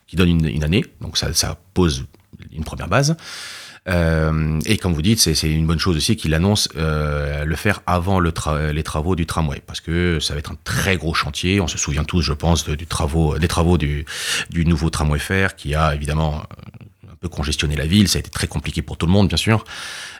qu'ils 0.07 0.17
donnent 0.17 0.45
une, 0.45 0.63
année. 0.63 0.85
Donc, 1.01 1.17
ça, 1.17 1.59
pose 1.73 2.05
une 2.51 2.63
première 2.63 2.87
base. 2.87 3.15
Euh, 3.89 4.59
et 4.65 4.77
comme 4.77 4.93
vous 4.93 5.01
dites, 5.01 5.19
c'est 5.19 5.49
une 5.49 5.65
bonne 5.65 5.79
chose 5.79 5.95
aussi 5.95 6.17
qu'il 6.17 6.33
annonce 6.33 6.67
euh, 6.75 7.45
le 7.45 7.55
faire 7.55 7.81
avant 7.85 8.19
le 8.19 8.33
les 8.71 8.83
travaux 8.83 9.15
du 9.15 9.25
tramway, 9.25 9.61
parce 9.65 9.79
que 9.79 10.19
ça 10.19 10.33
va 10.33 10.39
être 10.39 10.51
un 10.51 10.57
très 10.63 10.97
gros 10.97 11.13
chantier. 11.13 11.61
On 11.61 11.67
se 11.67 11.77
souvient 11.77 12.03
tous, 12.03 12.21
je 12.21 12.33
pense, 12.33 12.67
des 12.67 12.85
travaux 12.85 13.77
du, 13.77 14.05
nouveau 14.53 14.89
tramway 14.89 15.19
fer, 15.19 15.55
qui 15.55 15.73
a 15.73 15.95
évidemment 15.95 16.43
peu 17.19 17.29
congestionné 17.29 17.75
la 17.75 17.85
ville. 17.85 18.07
Ça 18.07 18.17
a 18.17 18.19
été 18.19 18.29
très 18.29 18.47
compliqué 18.47 18.81
pour 18.81 18.97
tout 18.97 19.05
le 19.05 19.11
monde, 19.11 19.27
bien 19.27 19.37
sûr. 19.37 19.63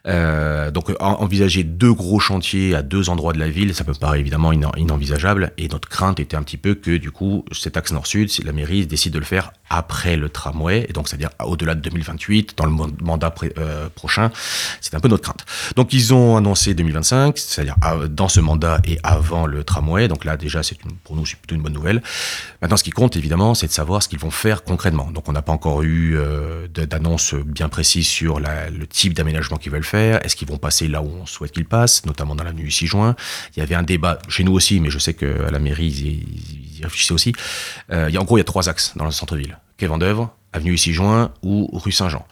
Euh, 0.08 0.72
donc 0.72 0.92
envisager 1.00 1.64
deux 1.64 1.94
gros 1.94 2.20
chantiers 2.20 2.76
à 2.76 2.82
deux 2.82 3.10
endroits 3.10 3.34
de 3.34 3.40
la 3.40 3.50
ville, 3.50 3.76
ça 3.76 3.84
peut 3.84 3.94
paraître 3.94 4.20
évidemment 4.20 4.54
inenvisageable. 4.54 5.52
Et 5.58 5.68
notre 5.68 5.90
crainte 5.90 6.20
était 6.20 6.38
un 6.38 6.44
petit 6.44 6.58
peu 6.58 6.76
que 6.76 6.98
du 6.98 7.12
coup 7.12 7.44
cet 7.52 7.78
axe 7.78 7.92
nord-sud, 7.92 8.30
la 8.46 8.52
mairie 8.52 8.88
décide 8.88 9.14
de 9.14 9.20
le 9.20 9.26
faire 9.26 9.52
après 9.70 10.16
le 10.16 10.30
tramway, 10.30 10.86
et 10.88 10.94
donc 10.94 11.10
c'est-à-dire 11.10 11.30
au-delà 11.44 11.76
de 11.76 11.82
2028, 11.82 12.54
dans 12.58 12.66
le 12.66 12.72
mandat 13.02 13.34
euh, 13.58 13.90
prochain, 13.90 14.32
c'est 14.80 14.96
un 14.96 15.00
peu 15.02 15.10
notre 15.10 15.24
crainte. 15.24 15.46
Donc 15.76 15.94
ils 15.94 16.14
ont 16.14 16.38
annoncé 16.38 16.74
2025, 16.74 17.38
c'est-à-dire 17.38 17.76
dans 18.10 18.30
ce 18.30 18.40
mandat 18.40 18.80
et 18.86 18.98
avant 19.04 19.46
le 19.46 19.64
tramway. 19.64 20.08
Donc 20.08 20.24
là 20.24 20.38
déjà 20.38 20.64
c'est 20.64 20.78
pour 21.04 21.16
nous 21.16 21.26
c'est 21.26 21.38
plutôt 21.38 21.56
une 21.56 21.62
bonne 21.62 21.74
nouvelle. 21.74 22.02
Maintenant 22.62 22.78
ce 22.78 22.84
qui 22.84 22.92
compte 22.92 23.18
évidemment 23.18 23.56
c'est 23.56 23.68
de 23.68 23.72
savoir 23.74 24.02
ce 24.02 24.08
qu'ils 24.08 24.20
vont 24.20 24.32
faire 24.32 24.64
concrètement. 24.64 25.12
Donc 25.12 25.28
on 25.28 25.34
n'a 25.34 25.42
pas 25.42 25.52
encore 25.52 25.84
eu 25.84 26.18
euh, 26.18 26.68
d'annonce 26.88 27.34
bien 27.34 27.70
précise 27.70 28.08
sur 28.08 28.40
le 28.40 28.88
type 28.88 29.14
d'aménagement 29.14 29.58
qu'ils 29.58 29.72
veulent 29.72 29.84
faire 29.84 30.26
est-ce 30.26 30.36
qu'ils 30.36 30.48
vont 30.48 30.58
passer 30.58 30.88
là 30.88 31.02
où 31.02 31.10
on 31.22 31.26
souhaite 31.26 31.52
qu'ils 31.52 31.66
passent, 31.66 32.06
notamment 32.06 32.36
dans 32.36 32.44
la 32.44 32.54
nuit 32.54 32.72
6 32.72 32.88
juin 32.88 33.16
Il 33.56 33.60
y 33.60 33.64
avait 33.64 33.76
un 33.76 33.84
débat 33.84 34.20
chez 34.30 34.44
nous 34.44 34.54
aussi, 34.54 34.80
mais 34.80 34.90
je 34.90 35.00
sais 35.00 35.14
qu'à 35.14 35.52
la 35.52 35.60
mairie, 35.60 35.88
ils 35.88 36.80
y, 36.80 36.84
réfléchissaient 36.84 37.14
aussi. 37.14 37.34
Euh, 37.92 38.14
en 38.16 38.24
gros, 38.24 38.38
il 38.38 38.40
y 38.40 38.42
a 38.42 38.46
trois 38.46 38.70
axes 38.70 38.94
dans 38.96 39.06
le 39.06 39.12
centre-ville. 39.12 39.58
Quai 39.78 39.88
Vendœuvre, 39.88 40.36
avenue 40.54 40.78
6 40.78 40.94
juin 40.94 41.32
ou 41.44 41.70
rue 41.74 41.92
Saint-Jean. 41.92 42.26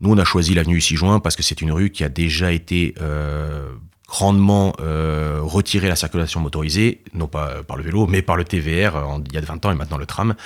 Nous, 0.00 0.10
on 0.10 0.18
a 0.18 0.24
choisi 0.24 0.54
l'avenue 0.54 0.80
6 0.80 0.96
juin 0.96 1.20
parce 1.20 1.36
que 1.36 1.42
c'est 1.42 1.60
une 1.60 1.72
rue 1.72 1.90
qui 1.90 2.04
a 2.04 2.08
déjà 2.08 2.52
été 2.52 2.94
euh, 3.00 3.70
grandement 4.14 4.76
euh, 4.80 5.40
retirée 5.42 5.88
la 5.88 5.96
circulation 5.96 6.38
motorisée, 6.38 7.02
non 7.14 7.26
pas 7.26 7.64
par 7.66 7.76
le 7.76 7.82
vélo, 7.82 8.06
mais 8.06 8.22
par 8.22 8.36
le 8.36 8.44
TVR 8.44 8.92
il 9.26 9.34
y 9.34 9.36
a 9.36 9.40
20 9.40 9.66
ans 9.66 9.72
et 9.72 9.74
maintenant 9.74 9.98
le 9.98 10.06
tram. 10.06 10.36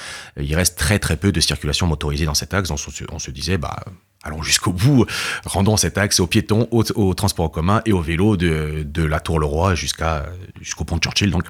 Il 0.41 0.55
reste 0.57 0.79
très 0.79 0.99
très 0.99 1.19
peu 1.19 1.33
de 1.33 1.41
circulation 1.41 1.87
motorisée 1.87 2.25
dans 2.25 2.33
cet 2.33 2.55
axe. 2.55 2.71
On 2.71 2.79
se, 2.79 3.31
disait, 3.31 3.59
bah, 3.59 3.85
allons 4.23 4.41
jusqu'au 4.41 4.73
bout, 4.73 5.05
rendons 5.45 5.77
cet 5.77 5.99
axe 5.99 6.19
aux 6.19 6.27
piétons, 6.27 6.67
au, 6.71 7.13
transport 7.13 7.45
en 7.45 7.49
commun 7.51 7.83
et 7.85 7.93
au 7.93 8.01
vélo 8.01 8.39
de, 8.39 9.05
la 9.05 9.21
Tour 9.21 9.39
Leroy 9.39 9.75
jusqu'à 9.75 10.25
jusqu'au 10.63 10.85
pont 10.85 10.97
de 10.97 11.03
Churchill. 11.03 11.31
Donc 11.31 11.45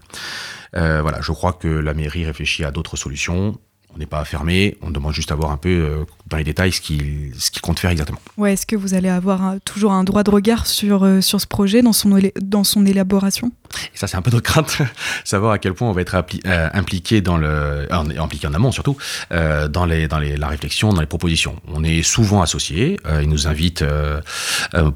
euh, 0.74 1.00
voilà, 1.02 1.20
je 1.20 1.30
crois 1.30 1.52
que 1.52 1.68
la 1.68 1.94
mairie 1.94 2.26
réfléchit 2.26 2.64
à 2.64 2.72
d'autres 2.72 2.96
solutions 2.96 3.60
on 3.98 4.00
n'est 4.00 4.06
pas 4.06 4.24
fermé, 4.24 4.78
on 4.80 4.90
demande 4.90 5.12
juste 5.12 5.32
à 5.32 5.34
voir 5.34 5.50
un 5.50 5.56
peu 5.56 5.68
euh, 5.68 6.04
dans 6.28 6.36
les 6.36 6.44
détails 6.44 6.70
ce 6.70 6.80
qu'il 6.80 7.32
ce 7.36 7.50
compte 7.60 7.80
faire 7.80 7.90
exactement. 7.90 8.20
Ouais, 8.36 8.52
Est-ce 8.52 8.64
que 8.64 8.76
vous 8.76 8.94
allez 8.94 9.08
avoir 9.08 9.56
toujours 9.64 9.90
un 9.90 10.04
droit 10.04 10.22
de 10.22 10.30
regard 10.30 10.68
sur, 10.68 11.04
euh, 11.04 11.20
sur 11.20 11.40
ce 11.40 11.48
projet 11.48 11.82
dans 11.82 11.92
son, 11.92 12.16
dans 12.40 12.62
son 12.62 12.86
élaboration? 12.86 13.50
Et 13.92 13.98
ça, 13.98 14.06
c'est 14.06 14.16
un 14.16 14.22
peu 14.22 14.30
notre 14.30 14.44
crainte, 14.44 14.78
savoir 15.24 15.50
à 15.52 15.58
quel 15.58 15.74
point 15.74 15.88
on 15.88 15.92
va 15.92 16.00
être 16.00 16.14
euh, 16.14 16.68
impliqué, 16.72 17.20
dans 17.20 17.38
le, 17.38 17.88
impliqué 17.90 18.46
en 18.46 18.54
amont 18.54 18.70
surtout, 18.70 18.96
dans, 19.30 19.84
les, 19.84 20.06
dans 20.06 20.20
les, 20.20 20.36
la 20.36 20.46
réflexion, 20.46 20.92
dans 20.92 21.00
les 21.00 21.06
propositions. 21.06 21.56
On 21.66 21.82
est 21.82 22.02
souvent 22.02 22.40
associés, 22.40 23.00
ils 23.20 23.28
nous 23.28 23.48
invitent 23.48 23.84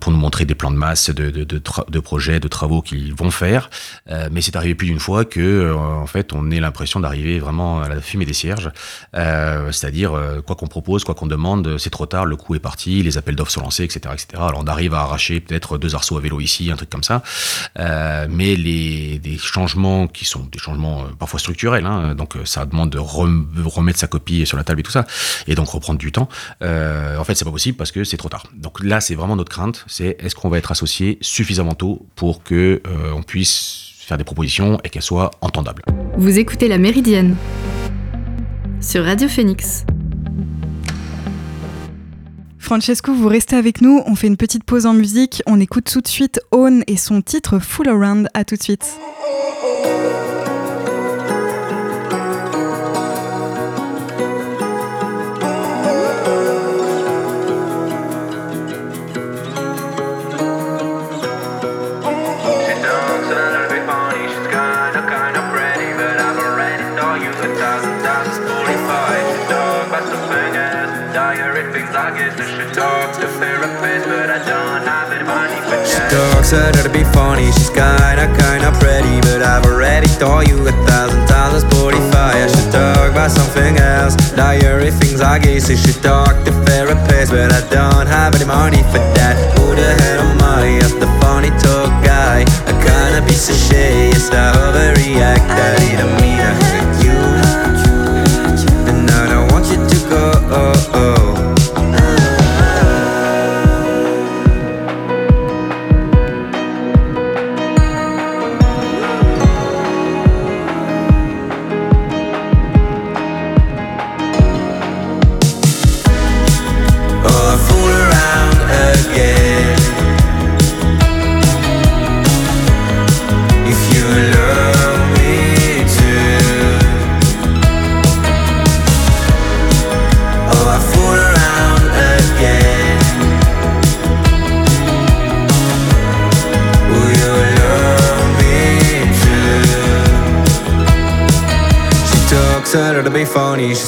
pour 0.01 0.13
nous 0.13 0.19
montrer 0.19 0.45
des 0.45 0.55
plans 0.55 0.71
de 0.71 0.77
masse 0.77 1.11
de, 1.11 1.31
de, 1.31 1.45
de, 1.45 2.01
projets, 2.01 2.41
de 2.41 2.49
travaux 2.49 2.83
qu'ils 2.83 3.15
vont 3.15 3.31
faire, 3.31 3.69
mais 4.31 4.41
c'est 4.41 4.57
arrivé 4.57 4.75
plus 4.75 4.87
d'une 4.87 5.01
fois 5.01 5.25
que 5.25 5.75
en 5.75 6.07
fait, 6.07 6.33
on 6.33 6.51
ait 6.51 6.61
l'impression 6.61 7.01
d'arriver 7.01 7.39
vraiment 7.39 7.83
à 7.83 7.89
la 7.89 8.01
fumée 8.01 8.25
des 8.25 8.33
cierges. 8.33 8.71
Euh, 9.15 9.73
c'est-à-dire 9.73 10.15
euh, 10.15 10.41
quoi 10.41 10.57
qu'on 10.57 10.67
propose, 10.67 11.05
quoi 11.05 11.15
qu'on 11.15 11.27
demande, 11.27 11.79
c'est 11.79 11.91
trop 11.91 12.07
tard, 12.07 12.27
le 12.27 12.37
coup 12.37 12.55
est 12.55 12.61
parti, 12.61 13.03
les 13.03 13.19
appels 13.19 13.37
d'offres 13.37 13.51
sont 13.51 13.61
lancés, 13.61 13.85
etc., 13.85 14.01
etc. 14.13 14.27
Alors 14.37 14.61
on 14.63 14.67
arrive 14.67 14.95
à 14.95 15.01
arracher 15.01 15.41
peut-être 15.41 15.79
deux 15.79 15.95
arceaux 15.95 16.17
à 16.17 16.21
vélo 16.21 16.41
ici, 16.41 16.71
un 16.71 16.77
truc 16.77 16.91
comme 16.91 17.03
ça, 17.03 17.23
euh, 17.79 18.27
mais 18.31 18.57
les 18.57 19.19
des 19.19 19.39
changements 19.39 20.07
qui 20.07 20.25
sont 20.25 20.47
des 20.51 20.59
changements 20.59 21.05
parfois 21.19 21.39
structurels, 21.39 21.87
hein, 21.87 22.15
donc 22.15 22.37
ça 22.45 22.67
demande 22.67 22.91
de 22.91 22.99
remettre 22.99 23.99
sa 23.99 24.07
copie 24.07 24.47
sur 24.47 24.57
la 24.57 24.65
table 24.65 24.81
et 24.81 24.83
tout 24.83 24.91
ça, 24.91 25.07
et 25.47 25.55
donc 25.55 25.69
reprendre 25.69 25.99
du 25.99 26.13
temps. 26.13 26.29
en 26.61 27.25
fait, 27.25 27.35
c'est 27.35 27.45
pas 27.45 27.51
possible 27.51 27.77
parce 27.77 27.93
que 27.93 28.05
c'est 28.05 28.17
trop 28.17 28.29
tard. 28.29 28.45
Donc 28.55 28.83
là, 28.83 29.01
c'est 29.01 29.15
vraiment 29.15 29.37
notre 29.37 29.51
crainte, 29.51 29.85
c'est 29.87 30.17
est-ce 30.21 30.35
qu'on 30.35 30.49
va 30.49 30.59
être 30.59 30.73
associé 30.73 31.19
suffisamment 31.21 31.75
tôt 31.75 32.07
pour 32.17 32.43
que 32.43 32.83
on 33.15 33.23
puisse 33.23 33.93
faire 33.99 34.19
des 34.19 34.25
propositions 34.25 34.79
et 34.85 34.91
qu'elles 34.91 35.03
soient 35.03 35.31
entendables? 35.41 35.83
Vous 36.17 36.39
écoutez 36.39 36.69
la 36.69 36.79
Méridienne 36.79 37.37
sur 38.83 39.05
Radio 39.05 39.29
Phoenix. 39.29 39.85
Francesco, 42.59 43.15
vous 43.15 43.29
restez 43.29 43.57
avec 43.57 43.81
nous, 43.81 44.03
on 44.07 44.15
fait 44.17 44.27
une 44.27 44.37
petite 44.37 44.65
pause 44.65 44.87
en 44.87 44.93
musique, 44.93 45.43
on 45.47 45.61
écoute 45.61 45.91
tout 45.91 46.01
de 46.01 46.09
suite 46.09 46.41
Own 46.51 46.83
et 46.87 46.97
son 46.97 47.23
titre 47.23 47.59
Full 47.59 47.89
Around, 47.89 48.29
à 48.35 48.45
tout 48.45 48.57
de 48.57 48.63
suite. 48.63 48.99
Said 76.53 76.77
her 76.77 76.83
to 76.83 76.91
be 76.91 77.05
funny. 77.17 77.47
She's 77.57 77.71
kinda, 77.71 78.29
kinda 78.37 78.71
pretty 78.77 79.17
But 79.25 79.41
I've 79.41 79.65
already 79.65 80.09
told 80.21 80.47
you 80.49 80.59
a 80.69 80.75
thousand 80.85 81.25
times. 81.27 81.65
Let's 81.65 81.67
45 81.81 82.13
I 82.15 82.47
should 82.53 82.71
talk 82.71 83.11
about 83.11 83.31
something 83.31 83.79
else. 83.79 84.15
Diary 84.37 84.91
things 84.91 85.21
I 85.23 85.39
guess 85.39 85.71
I 85.71 85.77
should 85.77 86.03
talk 86.03 86.35
to 86.45 86.53
therapist 86.69 87.33
But 87.33 87.51
I 87.59 87.63
don't 87.79 88.07
have 88.07 88.35
any 88.35 88.45
money 88.45 88.83
for 88.93 89.03
that. 89.17 89.35
Who 89.57 89.75
the 89.81 89.91
hell 90.03 90.21
am 90.29 90.43
I? 90.43 90.65
As 90.85 90.93
the 91.03 91.09
funny 91.23 91.53
talk 91.65 91.91
guy. 92.05 92.41
A 92.73 92.75
kinda 92.85 93.21
piece 93.29 93.49
of 93.49 93.57
shit. 93.57 94.13
Yes, 94.13 94.29
I 94.31 94.53
overreact. 94.65 95.49
I 95.67 95.69
didn't 95.81 96.13
mean 96.21 96.62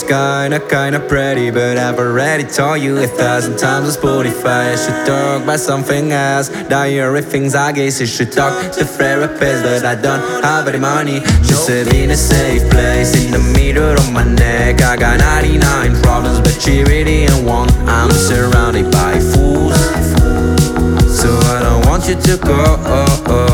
kinda, 0.07 0.61
kinda 0.61 1.01
pretty, 1.01 1.51
but 1.51 1.79
I've 1.79 1.99
already 1.99 2.45
told 2.45 2.81
you 2.81 2.99
a 2.99 3.07
thousand 3.07 3.59
times 3.59 3.97
on 3.97 4.03
Spotify. 4.03 4.73
I 4.73 4.77
should 4.77 5.07
talk 5.07 5.43
about 5.43 5.61
something 5.61 6.13
else. 6.13 6.49
Diary 6.69 7.23
things 7.23 7.55
I 7.55 7.73
guess 7.73 8.01
I 8.01 8.05
should 8.05 8.33
talk 8.33 8.53
to 8.73 8.85
therapist, 8.85 9.63
but 9.63 9.85
I 9.85 9.95
don't 9.95 10.23
have 10.45 10.69
any 10.69 10.79
money. 10.79 11.21
Just 11.43 11.67
said 11.67 11.93
in 11.95 12.11
a 12.11 12.17
safe 12.17 12.69
place 12.71 13.15
in 13.25 13.31
the 13.33 13.43
middle 13.59 13.93
of 13.93 14.13
my 14.13 14.25
neck. 14.25 14.83
I 14.83 14.97
got 14.97 15.19
99 15.19 16.03
problems, 16.03 16.41
but 16.41 16.61
she 16.61 16.83
really 16.85 17.25
ain't 17.25 17.45
one. 17.45 17.71
I'm 17.89 18.11
surrounded 18.11 18.91
by 18.91 19.19
fools, 19.33 19.79
so 21.21 21.29
I 21.55 21.61
don't 21.63 21.87
want 21.87 22.09
you 22.09 22.15
to 22.15 22.37
go. 22.45 22.65
Oh, 22.85 23.25
oh. 23.29 23.54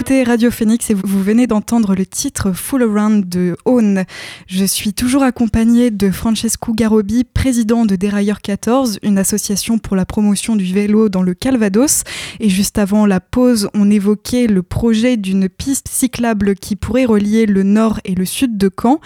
Écoutez 0.00 0.22
Radio 0.22 0.50
Phoenix 0.50 0.88
et 0.88 0.94
vous 0.94 1.22
venez 1.22 1.46
d'entendre 1.46 1.94
le 1.94 2.06
titre 2.06 2.52
Full 2.52 2.84
Around 2.84 3.28
de 3.28 3.54
Own. 3.66 4.04
Je 4.46 4.64
suis 4.64 4.94
toujours 4.94 5.22
accompagnée 5.22 5.90
de 5.90 6.10
Francesco 6.10 6.72
Garobi, 6.72 7.24
président 7.24 7.84
de 7.84 7.96
Dérailleur 7.96 8.40
14, 8.40 8.98
une 9.02 9.18
association 9.18 9.76
pour 9.76 9.96
la 9.96 10.06
promotion 10.06 10.56
du 10.56 10.64
vélo 10.64 11.10
dans 11.10 11.20
le 11.20 11.34
Calvados. 11.34 12.04
Et 12.38 12.48
juste 12.48 12.78
avant 12.78 13.04
la 13.04 13.20
pause, 13.20 13.68
on 13.74 13.90
évoquait 13.90 14.46
le 14.46 14.62
projet 14.62 15.18
d'une 15.18 15.50
piste 15.50 15.88
cyclable 15.88 16.54
qui 16.54 16.76
pourrait 16.76 17.04
relier 17.04 17.44
le 17.44 17.62
nord 17.62 18.00
et 18.06 18.14
le 18.14 18.24
sud 18.24 18.56
de 18.56 18.70
Caen. 18.74 19.00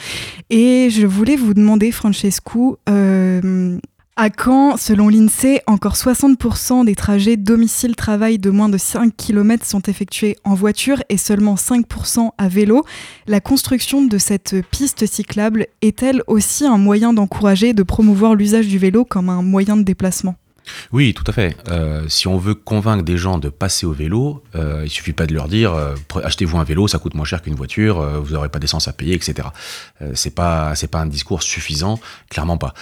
Et 0.50 0.90
je 0.90 1.08
voulais 1.08 1.34
vous 1.34 1.54
demander, 1.54 1.90
Francesco, 1.90 2.78
euh, 2.88 3.80
à 4.16 4.28
Caen, 4.30 4.76
selon 4.76 5.08
l'INSEE, 5.08 5.60
encore 5.66 5.94
60% 5.94 6.84
des 6.84 6.94
trajets 6.94 7.36
domicile-travail 7.36 8.38
de 8.38 8.50
moins 8.50 8.68
de 8.68 8.78
5 8.78 9.12
km 9.16 9.66
sont 9.66 9.82
effectués 9.82 10.36
en 10.44 10.54
voiture 10.54 11.02
et 11.08 11.16
seulement 11.16 11.56
5% 11.56 12.30
à 12.38 12.48
vélo. 12.48 12.84
La 13.26 13.40
construction 13.40 14.04
de 14.04 14.18
cette 14.18 14.54
piste 14.70 15.06
cyclable 15.06 15.66
est-elle 15.82 16.22
aussi 16.28 16.64
un 16.64 16.78
moyen 16.78 17.12
d'encourager 17.12 17.70
et 17.70 17.74
de 17.74 17.82
promouvoir 17.82 18.36
l'usage 18.36 18.68
du 18.68 18.78
vélo 18.78 19.04
comme 19.04 19.30
un 19.30 19.42
moyen 19.42 19.76
de 19.76 19.82
déplacement? 19.82 20.36
Oui, 20.92 21.14
tout 21.14 21.24
à 21.26 21.32
fait. 21.32 21.56
Euh, 21.68 22.08
si 22.08 22.28
on 22.28 22.38
veut 22.38 22.54
convaincre 22.54 23.04
des 23.04 23.16
gens 23.16 23.38
de 23.38 23.48
passer 23.48 23.86
au 23.86 23.92
vélo, 23.92 24.42
euh, 24.54 24.82
il 24.84 24.90
suffit 24.90 25.12
pas 25.12 25.26
de 25.26 25.34
leur 25.34 25.48
dire 25.48 25.72
euh, 25.72 25.94
achetez-vous 26.22 26.58
un 26.58 26.64
vélo, 26.64 26.88
ça 26.88 26.98
coûte 26.98 27.14
moins 27.14 27.24
cher 27.24 27.42
qu'une 27.42 27.54
voiture, 27.54 28.00
euh, 28.00 28.18
vous 28.18 28.34
n'aurez 28.34 28.48
pas 28.48 28.58
d'essence 28.58 28.88
à 28.88 28.92
payer, 28.92 29.14
etc. 29.14 29.48
C'est 30.14 30.34
pas 30.34 30.74
c'est 30.74 30.90
pas 30.90 31.00
un 31.00 31.06
discours 31.06 31.42
suffisant, 31.42 31.98
clairement 32.30 32.58
pas. 32.58 32.74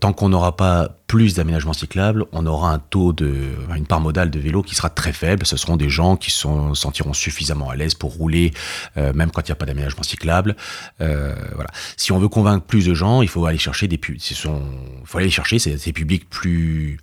tant 0.00 0.12
qu'on 0.12 0.28
n'aura 0.28 0.56
pas 0.56 1.01
plus 1.12 1.34
d'aménagements 1.34 1.74
cyclables, 1.74 2.24
on 2.32 2.46
aura 2.46 2.72
un 2.72 2.78
taux 2.78 3.12
de 3.12 3.34
une 3.76 3.86
part 3.86 4.00
modale 4.00 4.30
de 4.30 4.40
vélo 4.40 4.62
qui 4.62 4.74
sera 4.74 4.88
très 4.88 5.12
faible. 5.12 5.44
Ce 5.44 5.58
seront 5.58 5.76
des 5.76 5.90
gens 5.90 6.16
qui 6.16 6.30
se 6.30 6.48
sentiront 6.72 7.12
suffisamment 7.12 7.68
à 7.68 7.76
l'aise 7.76 7.92
pour 7.92 8.14
rouler, 8.14 8.54
même 8.96 9.30
quand 9.30 9.42
il 9.42 9.50
n'y 9.50 9.52
a 9.52 9.56
pas 9.56 9.66
d'aménagement 9.66 10.04
cyclable. 10.04 10.56
voilà. 10.98 11.68
Si 11.98 12.12
on 12.12 12.18
veut 12.18 12.30
convaincre 12.30 12.64
plus 12.64 12.86
de 12.86 12.94
gens, 12.94 13.20
il 13.20 13.28
faut 13.28 13.44
aller 13.44 13.58
chercher 13.58 13.88
des 13.88 14.00
ce 14.20 14.34
sont, 14.34 14.62
faut 15.04 15.18
aller 15.18 15.28
chercher 15.28 15.58
ces 15.58 15.92
publics 15.92 16.30
plus 16.30 16.98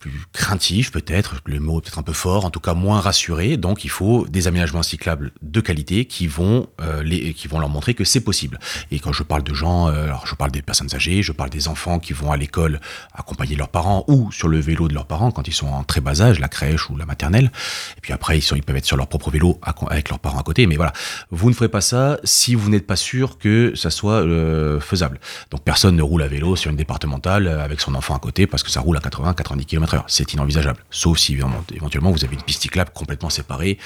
plus 0.00 0.24
craintif 0.32 0.90
peut-être, 0.90 1.36
le 1.44 1.60
mot 1.60 1.80
peut-être 1.80 1.98
un 1.98 2.02
peu 2.02 2.14
fort, 2.14 2.46
en 2.46 2.50
tout 2.50 2.58
cas 2.58 2.72
moins 2.72 3.00
rassuré. 3.00 3.58
Donc 3.58 3.84
il 3.84 3.90
faut 3.90 4.26
des 4.26 4.48
aménagements 4.48 4.82
cyclables 4.82 5.30
de 5.42 5.60
qualité 5.60 6.06
qui 6.06 6.26
vont 6.26 6.68
euh, 6.80 7.02
les, 7.02 7.34
qui 7.34 7.48
vont 7.48 7.60
leur 7.60 7.68
montrer 7.68 7.92
que 7.92 8.04
c'est 8.04 8.20
possible. 8.20 8.58
Et 8.90 8.98
quand 8.98 9.12
je 9.12 9.22
parle 9.22 9.42
de 9.42 9.52
gens, 9.52 9.88
euh, 9.88 10.04
alors 10.04 10.26
je 10.26 10.34
parle 10.34 10.50
des 10.50 10.62
personnes 10.62 10.92
âgées, 10.94 11.22
je 11.22 11.32
parle 11.32 11.50
des 11.50 11.68
enfants 11.68 11.98
qui 11.98 12.14
vont 12.14 12.32
à 12.32 12.38
l'école 12.38 12.80
accompagner 13.14 13.56
leurs 13.56 13.68
parents 13.68 14.04
ou 14.08 14.32
sur 14.32 14.48
le 14.48 14.58
vélo 14.58 14.88
de 14.88 14.94
leurs 14.94 15.06
parents 15.06 15.30
quand 15.30 15.46
ils 15.46 15.52
sont 15.52 15.68
en 15.68 15.84
très 15.84 16.00
bas 16.00 16.22
âge, 16.22 16.40
la 16.40 16.48
crèche 16.48 16.88
ou 16.88 16.96
la 16.96 17.04
maternelle. 17.04 17.52
Et 17.98 18.00
puis 18.00 18.14
après 18.14 18.38
ils 18.38 18.62
peuvent 18.62 18.76
être 18.76 18.86
sur 18.86 18.96
leur 18.96 19.06
propre 19.06 19.30
vélo 19.30 19.60
avec 19.90 20.08
leurs 20.08 20.18
parents 20.18 20.40
à 20.40 20.42
côté. 20.42 20.66
Mais 20.66 20.76
voilà, 20.76 20.94
vous 21.30 21.50
ne 21.50 21.54
ferez 21.54 21.68
pas 21.68 21.82
ça 21.82 22.18
si 22.24 22.54
vous 22.54 22.70
n'êtes 22.70 22.86
pas 22.86 22.96
sûr 22.96 23.36
que 23.36 23.74
ça 23.76 23.90
soit 23.90 24.24
euh, 24.24 24.80
faisable. 24.80 25.20
Donc 25.50 25.62
personne 25.62 25.94
ne 25.94 26.02
roule 26.02 26.22
à 26.22 26.28
vélo 26.28 26.56
sur 26.56 26.70
une 26.70 26.78
départementale 26.78 27.48
avec 27.48 27.82
son 27.82 27.94
enfant 27.94 28.16
à 28.16 28.18
côté 28.18 28.46
parce 28.46 28.62
que 28.62 28.70
ça 28.70 28.80
roule 28.80 28.96
à 28.96 29.00
80, 29.00 29.34
90 29.34 29.66
c'est 30.06 30.32
inenvisageable. 30.32 30.80
Sauf 30.90 31.18
si 31.18 31.38
éventuellement 31.74 32.10
vous 32.10 32.24
avez 32.24 32.34
une 32.34 32.42
piste 32.42 32.62
cyclable 32.62 32.90
complètement 32.94 33.30
séparée. 33.30 33.78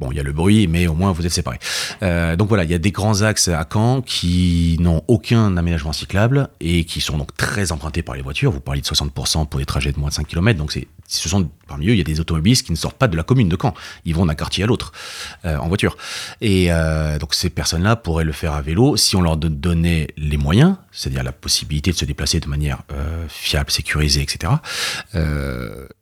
Bon, 0.00 0.10
il 0.12 0.16
y 0.16 0.20
a 0.20 0.22
le 0.22 0.32
bruit, 0.32 0.66
mais 0.66 0.86
au 0.86 0.94
moins 0.94 1.12
vous 1.12 1.26
êtes 1.26 1.32
séparés. 1.32 1.58
Euh, 2.02 2.36
donc 2.36 2.48
voilà, 2.48 2.64
il 2.64 2.70
y 2.70 2.74
a 2.74 2.78
des 2.78 2.92
grands 2.92 3.22
axes 3.22 3.48
à 3.48 3.66
Caen 3.70 4.02
qui 4.02 4.76
n'ont 4.80 5.02
aucun 5.08 5.56
aménagement 5.56 5.92
cyclable 5.92 6.48
et 6.60 6.84
qui 6.84 7.00
sont 7.00 7.18
donc 7.18 7.36
très 7.36 7.72
empruntés 7.72 8.02
par 8.02 8.14
les 8.14 8.22
voitures. 8.22 8.50
Vous 8.52 8.60
parlez 8.60 8.80
de 8.80 8.86
60% 8.86 9.46
pour 9.46 9.60
des 9.60 9.66
trajets 9.66 9.92
de 9.92 9.98
moins 9.98 10.08
de 10.08 10.14
5 10.14 10.26
km. 10.26 10.58
Donc 10.58 10.78
ce 11.06 11.28
sont 11.28 11.48
parmi 11.66 11.88
eux, 11.88 11.92
il 11.92 11.98
y 11.98 12.00
a 12.00 12.04
des 12.04 12.20
automobilistes 12.20 12.66
qui 12.66 12.72
ne 12.72 12.76
sortent 12.76 12.96
pas 12.96 13.08
de 13.08 13.16
la 13.16 13.22
commune 13.22 13.48
de 13.48 13.56
Caen. 13.60 13.74
Ils 14.04 14.14
vont 14.14 14.26
d'un 14.26 14.34
quartier 14.34 14.64
à 14.64 14.66
l'autre 14.66 14.92
euh, 15.44 15.56
en 15.56 15.68
voiture. 15.68 15.96
Et 16.40 16.66
euh, 16.70 17.18
donc 17.18 17.34
ces 17.34 17.50
personnes-là 17.50 17.96
pourraient 17.96 18.24
le 18.24 18.32
faire 18.32 18.52
à 18.52 18.62
vélo 18.62 18.96
si 18.96 19.16
on 19.16 19.22
leur 19.22 19.36
donnait 19.36 20.08
les 20.16 20.36
moyens, 20.36 20.76
c'est-à-dire 20.92 21.22
la 21.22 21.32
possibilité 21.32 21.90
de 21.90 21.96
se 21.96 22.04
déplacer 22.04 22.40
de 22.40 22.48
manière 22.48 22.82
fiable, 23.28 23.70
sécurisée, 23.70 24.22
etc. 24.22 24.52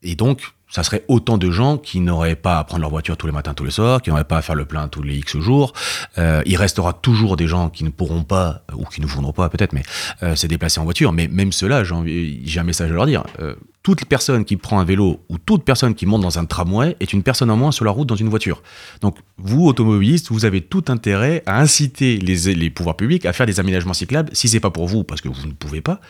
et 0.02 0.14
donc 0.14 0.54
ça 0.74 0.82
serait 0.82 1.04
autant 1.06 1.38
de 1.38 1.52
gens 1.52 1.78
qui 1.78 2.00
n'auraient 2.00 2.34
pas 2.34 2.58
à 2.58 2.64
prendre 2.64 2.80
leur 2.80 2.90
voiture 2.90 3.16
tous 3.16 3.28
les 3.28 3.32
matins, 3.32 3.54
tous 3.54 3.62
les 3.62 3.70
soirs, 3.70 4.02
qui 4.02 4.10
n'auraient 4.10 4.24
pas 4.24 4.38
à 4.38 4.42
faire 4.42 4.56
le 4.56 4.64
plein 4.64 4.88
tous 4.88 5.02
les 5.04 5.14
X 5.18 5.38
jours. 5.38 5.72
Euh, 6.18 6.42
il 6.46 6.56
restera 6.56 6.92
toujours 6.92 7.36
des 7.36 7.46
gens 7.46 7.70
qui 7.70 7.84
ne 7.84 7.90
pourront 7.90 8.24
pas, 8.24 8.64
ou 8.76 8.84
qui 8.84 9.00
ne 9.00 9.06
voudront 9.06 9.32
pas 9.32 9.48
peut-être, 9.48 9.72
mais 9.72 9.84
euh, 10.24 10.34
se 10.34 10.48
déplacer 10.48 10.80
en 10.80 10.84
voiture. 10.84 11.12
Mais 11.12 11.28
même 11.28 11.52
ceux-là, 11.52 11.84
j'ai 11.84 12.58
un 12.58 12.64
message 12.64 12.90
à 12.90 12.94
leur 12.94 13.06
dire. 13.06 13.22
Euh, 13.38 13.54
toute 13.84 14.04
personne 14.06 14.44
qui 14.44 14.56
prend 14.56 14.80
un 14.80 14.84
vélo 14.84 15.20
ou 15.28 15.38
toute 15.38 15.62
personne 15.62 15.94
qui 15.94 16.06
monte 16.06 16.22
dans 16.22 16.40
un 16.40 16.44
tramway 16.44 16.96
est 16.98 17.12
une 17.12 17.22
personne 17.22 17.52
en 17.52 17.56
moins 17.56 17.70
sur 17.70 17.84
la 17.84 17.92
route 17.92 18.08
dans 18.08 18.16
une 18.16 18.28
voiture. 18.28 18.60
Donc, 19.00 19.18
vous, 19.38 19.68
automobilistes, 19.68 20.32
vous 20.32 20.44
avez 20.44 20.60
tout 20.60 20.86
intérêt 20.88 21.44
à 21.46 21.60
inciter 21.60 22.16
les, 22.16 22.70
pouvoirs 22.70 22.96
publics 22.96 23.26
à 23.26 23.32
faire 23.32 23.46
des 23.46 23.60
aménagements 23.60 23.94
cyclables. 23.94 24.30
Si 24.32 24.48
c'est 24.48 24.58
pas 24.58 24.70
pour 24.70 24.88
vous, 24.88 25.04
parce 25.04 25.20
que 25.20 25.28
vous 25.28 25.46
ne 25.46 25.52
pouvez 25.52 25.82
pas, 25.82 26.00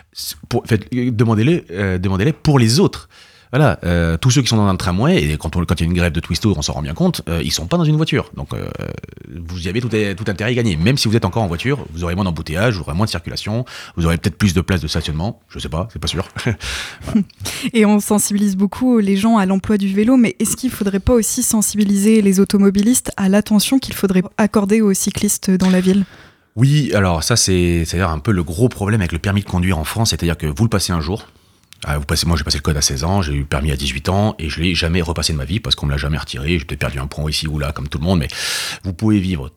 demandez-les 0.91 1.65
euh, 1.73 1.99
demandez 1.99 2.33
pour 2.33 2.59
les 2.59 2.81
autres. 2.81 3.11
Voilà, 3.55 3.79
euh, 3.85 4.17
tous 4.17 4.33
ceux 4.33 4.43
qui 4.43 4.49
sont 4.49 4.57
dans 4.57 4.67
un 4.67 4.75
tramway, 4.75 5.23
et 5.23 5.37
quand, 5.37 5.55
il 5.55 5.81
y 5.81 5.83
a 5.85 5.87
une 5.87 5.95
grève 5.95 6.11
de 6.11 6.19
twisto, 6.19 6.53
on 6.57 6.61
s'en 6.61 6.73
rend 6.73 6.83
bien 6.83 6.93
compte, 6.93 7.23
euh, 7.29 7.41
ils 7.41 7.53
sont 7.53 7.69
pas 7.69 7.77
dans 7.77 7.85
une 7.85 7.95
voiture. 7.95 8.33
Donc 8.35 8.53
euh, 8.53 8.67
vous 9.47 9.65
y 9.65 9.69
avez 9.69 9.81
tout, 9.81 9.91
tout 9.91 10.25
intérêt 10.29 10.51
à 10.51 10.55
gagner. 10.55 10.75
Même 10.75 10.99
si 10.99 11.07
vous 11.07 11.15
êtes 11.15 11.25
encore 11.25 11.45
en 11.45 11.47
voiture, 11.47 11.87
vous 11.93 12.03
aurez 12.03 12.17
moins 12.17 12.25
d'embouteillage, 12.25 12.75
vous 12.75 12.81
aurez 12.81 12.95
moins 12.95 13.07
de 13.07 13.11
circulation, 13.11 13.65
vous 13.97 14.07
aurez 14.07 14.19
peut-être 14.19 14.37
plus 14.37 14.55
de 14.55 14.61
places 14.61 14.81
de 14.81 14.89
stationnement. 14.89 15.41
Je 15.47 15.61
sais 15.61 15.69
pas, 15.69 15.87
c'est 15.93 16.01
pas 16.01 16.09
sûr. 16.09 16.27
Et 17.73 17.87
on 17.87 18.01
sensibilise 18.01 18.57
beaucoup 18.57 18.99
les 18.99 19.17
gens 19.17 19.39
à 19.39 19.47
l'emploi 19.47 19.79
du 19.79 19.95
vélo, 19.95 20.17
mais 20.17 20.35
est-ce 20.41 20.57
qu'il 20.57 20.73
faudrait 20.73 20.99
pas 20.99 21.13
aussi 21.13 21.45
sensibiliser 21.45 22.23
les 22.23 22.41
automobilistes 22.41 23.13
à 23.17 23.29
l'attention 23.29 23.79
qu'il 23.79 23.95
faudrait 23.95 24.25
accorder 24.37 24.81
aux 24.81 24.95
cyclistes 24.95 25.53
dans 25.53 25.71
la 25.71 25.81
ville? 25.81 26.07
Oui, 26.57 26.93
alors 26.93 27.23
ça 27.23 27.37
c'est 27.37 27.87
un 28.01 28.19
peu 28.19 28.33
le 28.33 28.43
gros 28.43 28.69
problème 28.69 29.01
avec 29.01 29.13
le 29.13 29.21
permis 29.21 29.43
de 29.43 29.49
conduire 29.49 29.79
en 29.79 29.85
France, 29.85 30.11
c'est-à-dire 30.11 30.37
que 30.37 30.49
vous 30.49 30.65
le 30.65 30.71
passez 30.71 30.93
un 30.93 31.01
jour, 31.01 31.29
ah, 31.87 31.99
vous 31.99 32.05
passez, 32.05 32.27
moi, 32.27 32.37
j'ai 32.37 32.45
passé 32.45 32.59
le 32.59 32.63
code 32.63 32.77
à 32.77 32.83
16 32.83 33.05
ans, 33.05 33.23
j'ai 33.23 33.35
eu 33.35 33.41
le 33.41 33.45
permis 33.45 33.71
à 33.71 33.77
18 33.77 34.09
ans 34.09 34.35
et 34.39 34.49
je 34.49 34.61
l'ai 34.61 34.75
jamais 34.75 35.03
repassé 35.03 35.33
de 35.33 35.39
ma 35.39 35.45
vie 35.45 35.61
parce 35.61 35.77
qu'on 35.77 35.87
me 35.87 35.91
l'a 35.91 35.99
jamais 35.99 36.19
retiré. 36.19 36.59
J'ai 36.59 36.65
peut-être 36.65 36.81
perdu 36.81 36.99
un 36.99 37.07
point 37.07 37.29
ici 37.29 37.47
ou 37.47 37.59
là, 37.59 37.73
comme 37.73 37.89
tout 37.89 37.99
le 37.99 38.05
monde, 38.05 38.21
mais 38.21 38.29
vous 38.85 38.93
pouvez 38.93 39.19
vivre 39.19 39.51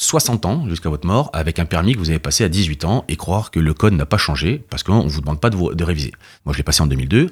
60 0.00 0.46
ans 0.46 0.64
jusqu'à 0.68 0.88
votre 0.88 1.08
mort 1.08 1.28
avec 1.32 1.58
un 1.58 1.64
permis 1.64 1.92
que 1.92 1.98
vous 1.98 2.08
avez 2.08 2.20
passé 2.20 2.44
à 2.44 2.48
18 2.48 2.84
ans 2.84 3.04
et 3.08 3.16
croire 3.16 3.50
que 3.50 3.58
le 3.58 3.74
code 3.74 3.94
n'a 3.94 4.06
pas 4.06 4.16
changé 4.16 4.64
parce 4.70 4.84
qu'on 4.84 5.02
ne 5.02 5.08
vous 5.08 5.20
demande 5.20 5.40
pas 5.40 5.50
de, 5.50 5.84
réviser. 5.84 6.12
Moi, 6.46 6.52
je 6.52 6.58
l'ai 6.58 6.62
passé 6.62 6.82
en 6.82 6.86
2002. 6.86 7.30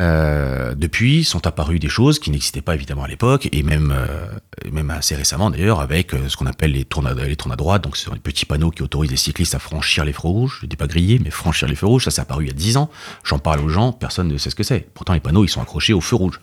Euh, 0.00 0.74
depuis, 0.74 1.24
sont 1.24 1.46
apparues 1.46 1.78
des 1.78 1.90
choses 1.90 2.18
qui 2.18 2.30
n'existaient 2.30 2.62
pas 2.62 2.74
évidemment 2.74 3.04
à 3.04 3.08
l'époque 3.08 3.50
et 3.52 3.62
même, 3.62 3.94
euh, 3.94 4.70
même 4.72 4.88
assez 4.90 5.14
récemment 5.14 5.50
d'ailleurs 5.50 5.80
avec 5.80 6.14
euh, 6.14 6.28
ce 6.28 6.38
qu'on 6.38 6.46
appelle 6.46 6.72
les 6.72 6.86
tours, 6.86 7.02
les 7.02 7.36
à 7.52 7.56
droite. 7.56 7.84
Donc, 7.84 7.98
ce 7.98 8.06
sont 8.06 8.14
les 8.14 8.18
petits 8.18 8.46
panneaux 8.46 8.70
qui 8.70 8.82
autorisent 8.82 9.10
les 9.10 9.18
cyclistes 9.18 9.54
à 9.54 9.58
franchir 9.58 10.06
les 10.06 10.14
feux 10.14 10.28
rouges. 10.28 10.60
Je 10.62 10.66
dis 10.66 10.76
pas 10.76 10.86
griller, 10.86 11.20
mais 11.22 11.30
franchir 11.30 11.68
les 11.68 11.74
feux 11.74 11.86
rouges. 11.86 12.04
Ça, 12.04 12.10
c'est 12.10 12.22
apparu 12.22 12.44
il 12.44 12.48
y 12.48 12.50
a 12.50 12.54
10 12.54 12.78
ans. 12.78 12.90
J'en 13.24 13.38
parle 13.38 13.60
aux 13.60 13.68
gens, 13.68 13.92
personne 13.92 14.28
ne 14.28 14.38
sait 14.38 14.48
ce 14.48 14.54
que 14.54 14.64
c'est. 14.64 14.88
Pourtant, 14.94 15.12
les 15.12 15.20
panneaux, 15.20 15.44
ils 15.44 15.48
sont 15.48 15.60
accrochés 15.60 15.92
au 15.92 16.00
feu 16.00 16.16
rouge. 16.16 16.40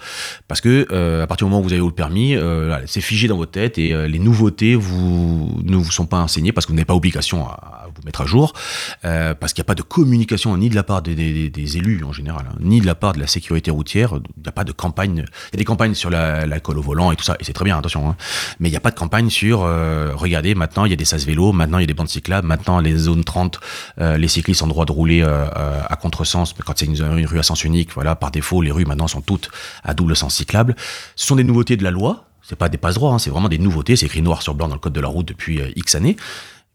Parce 0.47 0.61
que 0.61 1.21
à 1.23 1.25
partir 1.25 1.47
du 1.47 1.51
moment 1.51 1.61
où 1.61 1.63
vous 1.63 1.73
avez 1.73 1.81
eu 1.81 1.87
le 1.87 1.91
permis, 1.91 2.35
c'est 2.85 3.01
figé 3.01 3.27
dans 3.27 3.37
votre 3.37 3.51
tête 3.51 3.79
et 3.79 4.07
les 4.07 4.19
nouveautés 4.19 4.75
vous, 4.75 5.62
ne 5.63 5.77
vous 5.77 5.91
sont 5.91 6.05
pas 6.05 6.19
enseignées 6.19 6.51
parce 6.51 6.65
que 6.65 6.71
vous 6.71 6.75
n'avez 6.75 6.85
pas 6.85 6.95
obligation 6.95 7.47
à, 7.47 7.87
vous 7.95 8.01
mettre 8.05 8.21
à 8.21 8.25
jour, 8.25 8.53
euh, 9.05 9.33
parce 9.33 9.53
qu'il 9.53 9.61
n'y 9.61 9.65
a 9.65 9.69
pas 9.69 9.75
de 9.75 9.81
communication 9.81 10.55
ni 10.57 10.69
de 10.69 10.75
la 10.75 10.83
part 10.83 11.01
des, 11.01 11.51
élus 11.77 12.03
en 12.03 12.11
général, 12.11 12.45
hein, 12.49 12.55
ni 12.59 12.81
de 12.81 12.85
la 12.85 12.95
part 12.95 13.13
de 13.13 13.19
la 13.19 13.27
sécurité 13.27 13.71
routière. 13.71 14.13
Il 14.37 14.43
n'y 14.43 14.49
a 14.49 14.51
pas 14.51 14.63
de 14.63 14.71
campagne. 14.71 15.25
Il 15.51 15.53
y 15.53 15.55
a 15.55 15.57
des 15.57 15.65
campagnes 15.65 15.93
sur 15.93 16.09
l'alcool 16.09 16.77
au 16.77 16.81
volant 16.81 17.11
et 17.11 17.15
tout 17.15 17.23
ça, 17.23 17.35
et 17.39 17.43
c'est 17.43 17.53
très 17.53 17.65
bien, 17.65 17.77
attention. 17.77 18.09
Hein, 18.09 18.15
mais 18.59 18.69
il 18.69 18.71
n'y 18.71 18.77
a 18.77 18.81
pas 18.81 18.91
de 18.91 18.97
campagne 18.97 19.29
sur 19.29 19.63
euh, 19.63 20.11
regardez, 20.15 20.55
maintenant 20.55 20.85
il 20.85 20.89
y 20.89 20.93
a 20.93 20.97
des 20.97 21.05
sas 21.05 21.25
vélos, 21.25 21.51
maintenant 21.51 21.77
il 21.77 21.81
y 21.81 21.85
a 21.85 21.87
des 21.87 21.93
bandes 21.93 22.09
cyclables, 22.09 22.47
maintenant 22.47 22.79
les 22.79 22.95
zones 22.95 23.23
30, 23.23 23.59
euh, 23.99 24.17
les 24.17 24.27
cyclistes 24.27 24.61
ont 24.61 24.67
le 24.67 24.71
droit 24.71 24.85
de 24.85 24.91
rouler 24.91 25.23
à 25.23 25.95
contresens 25.95 26.53
quand 26.65 26.73
c'est 26.77 26.85
une, 26.85 27.01
une, 27.17 27.25
rue 27.25 27.39
à 27.39 27.43
sens 27.43 27.63
unique. 27.63 27.93
Voilà, 27.93 28.15
par 28.15 28.31
défaut, 28.31 28.61
les 28.61 28.71
rues 28.71 28.85
maintenant 28.85 29.07
sont 29.07 29.21
toutes 29.21 29.49
à 29.83 29.93
double 29.93 30.15
sens 30.15 30.35
cyclable. 30.35 30.75
Ce 31.15 31.25
sont 31.25 31.35
des 31.35 31.43
nouveautés 31.43 31.77
de 31.77 31.83
la 31.83 31.91
loi 31.91 32.25
c'est 32.43 32.57
pas 32.57 32.69
des 32.69 32.77
passe-droits, 32.77 33.13
hein, 33.13 33.19
c'est 33.19 33.29
vraiment 33.29 33.49
des 33.49 33.57
nouveautés. 33.57 33.95
C'est 33.95 34.05
écrit 34.05 34.21
noir 34.21 34.41
sur 34.41 34.53
blanc 34.53 34.67
dans 34.67 34.75
le 34.75 34.79
code 34.79 34.93
de 34.93 35.01
la 35.01 35.07
route 35.07 35.27
depuis 35.27 35.61
euh, 35.61 35.71
X 35.75 35.95
années. 35.95 36.17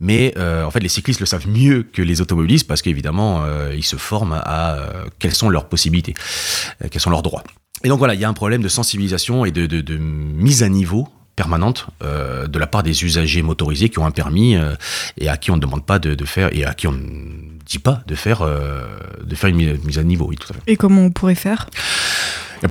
Mais 0.01 0.33
euh, 0.37 0.65
en 0.65 0.71
fait, 0.71 0.81
les 0.81 0.89
cyclistes 0.89 1.21
le 1.21 1.27
savent 1.27 1.49
mieux 1.49 1.83
que 1.83 2.03
les 2.03 2.21
automobilistes 2.21 2.67
parce 2.67 2.83
qu'évidemment, 2.83 3.43
euh, 3.43 3.75
ils 3.77 3.85
se 3.85 3.97
forment 3.97 4.41
à 4.45 4.79
quelles 5.19 5.35
sont 5.35 5.49
leurs 5.49 5.69
possibilités, 5.69 6.15
quels 6.91 7.01
sont 7.01 7.11
leurs 7.11 7.23
droits. 7.23 7.43
Et 7.83 7.89
donc 7.89 7.99
voilà, 7.99 8.15
il 8.15 8.21
y 8.21 8.25
a 8.25 8.29
un 8.29 8.35
problème 8.35 8.63
de 8.63 8.69
sensibilisation 8.69 9.45
et 9.45 9.51
de, 9.51 9.67
de, 9.67 9.97
mise 9.97 10.63
à 10.63 10.69
niveau 10.69 11.09
permanente 11.35 11.89
de 12.01 12.59
la 12.59 12.67
part 12.69 12.85
des 12.85 13.05
usagers 13.05 13.43
motorisés 13.43 13.89
qui 13.89 13.99
ont 13.99 14.07
un 14.07 14.13
permis 14.13 14.57
et 15.17 15.29
à 15.29 15.37
qui 15.37 15.51
on 15.51 15.57
ne 15.57 15.61
demande 15.61 15.85
pas 15.85 15.99
de, 15.99 16.15
de, 16.15 16.25
faire 16.25 16.49
et 16.57 16.65
à 16.65 16.75
qui 16.75 16.87
on 16.87 16.93
ne 16.93 17.59
dit 17.67 17.81
pas 17.81 18.03
de 18.07 18.15
faire 18.15 18.47
de 18.47 19.35
faire 19.35 19.51
une 19.51 19.79
mise 19.79 19.99
à 19.99 20.05
niveau. 20.05 20.27
Oui, 20.29 20.37
tout 20.37 20.47
à 20.51 20.55
fait. 20.55 20.63
Et 20.69 20.77
comment 20.77 21.03
on 21.03 21.11
pourrait 21.11 21.35
faire? 21.35 21.67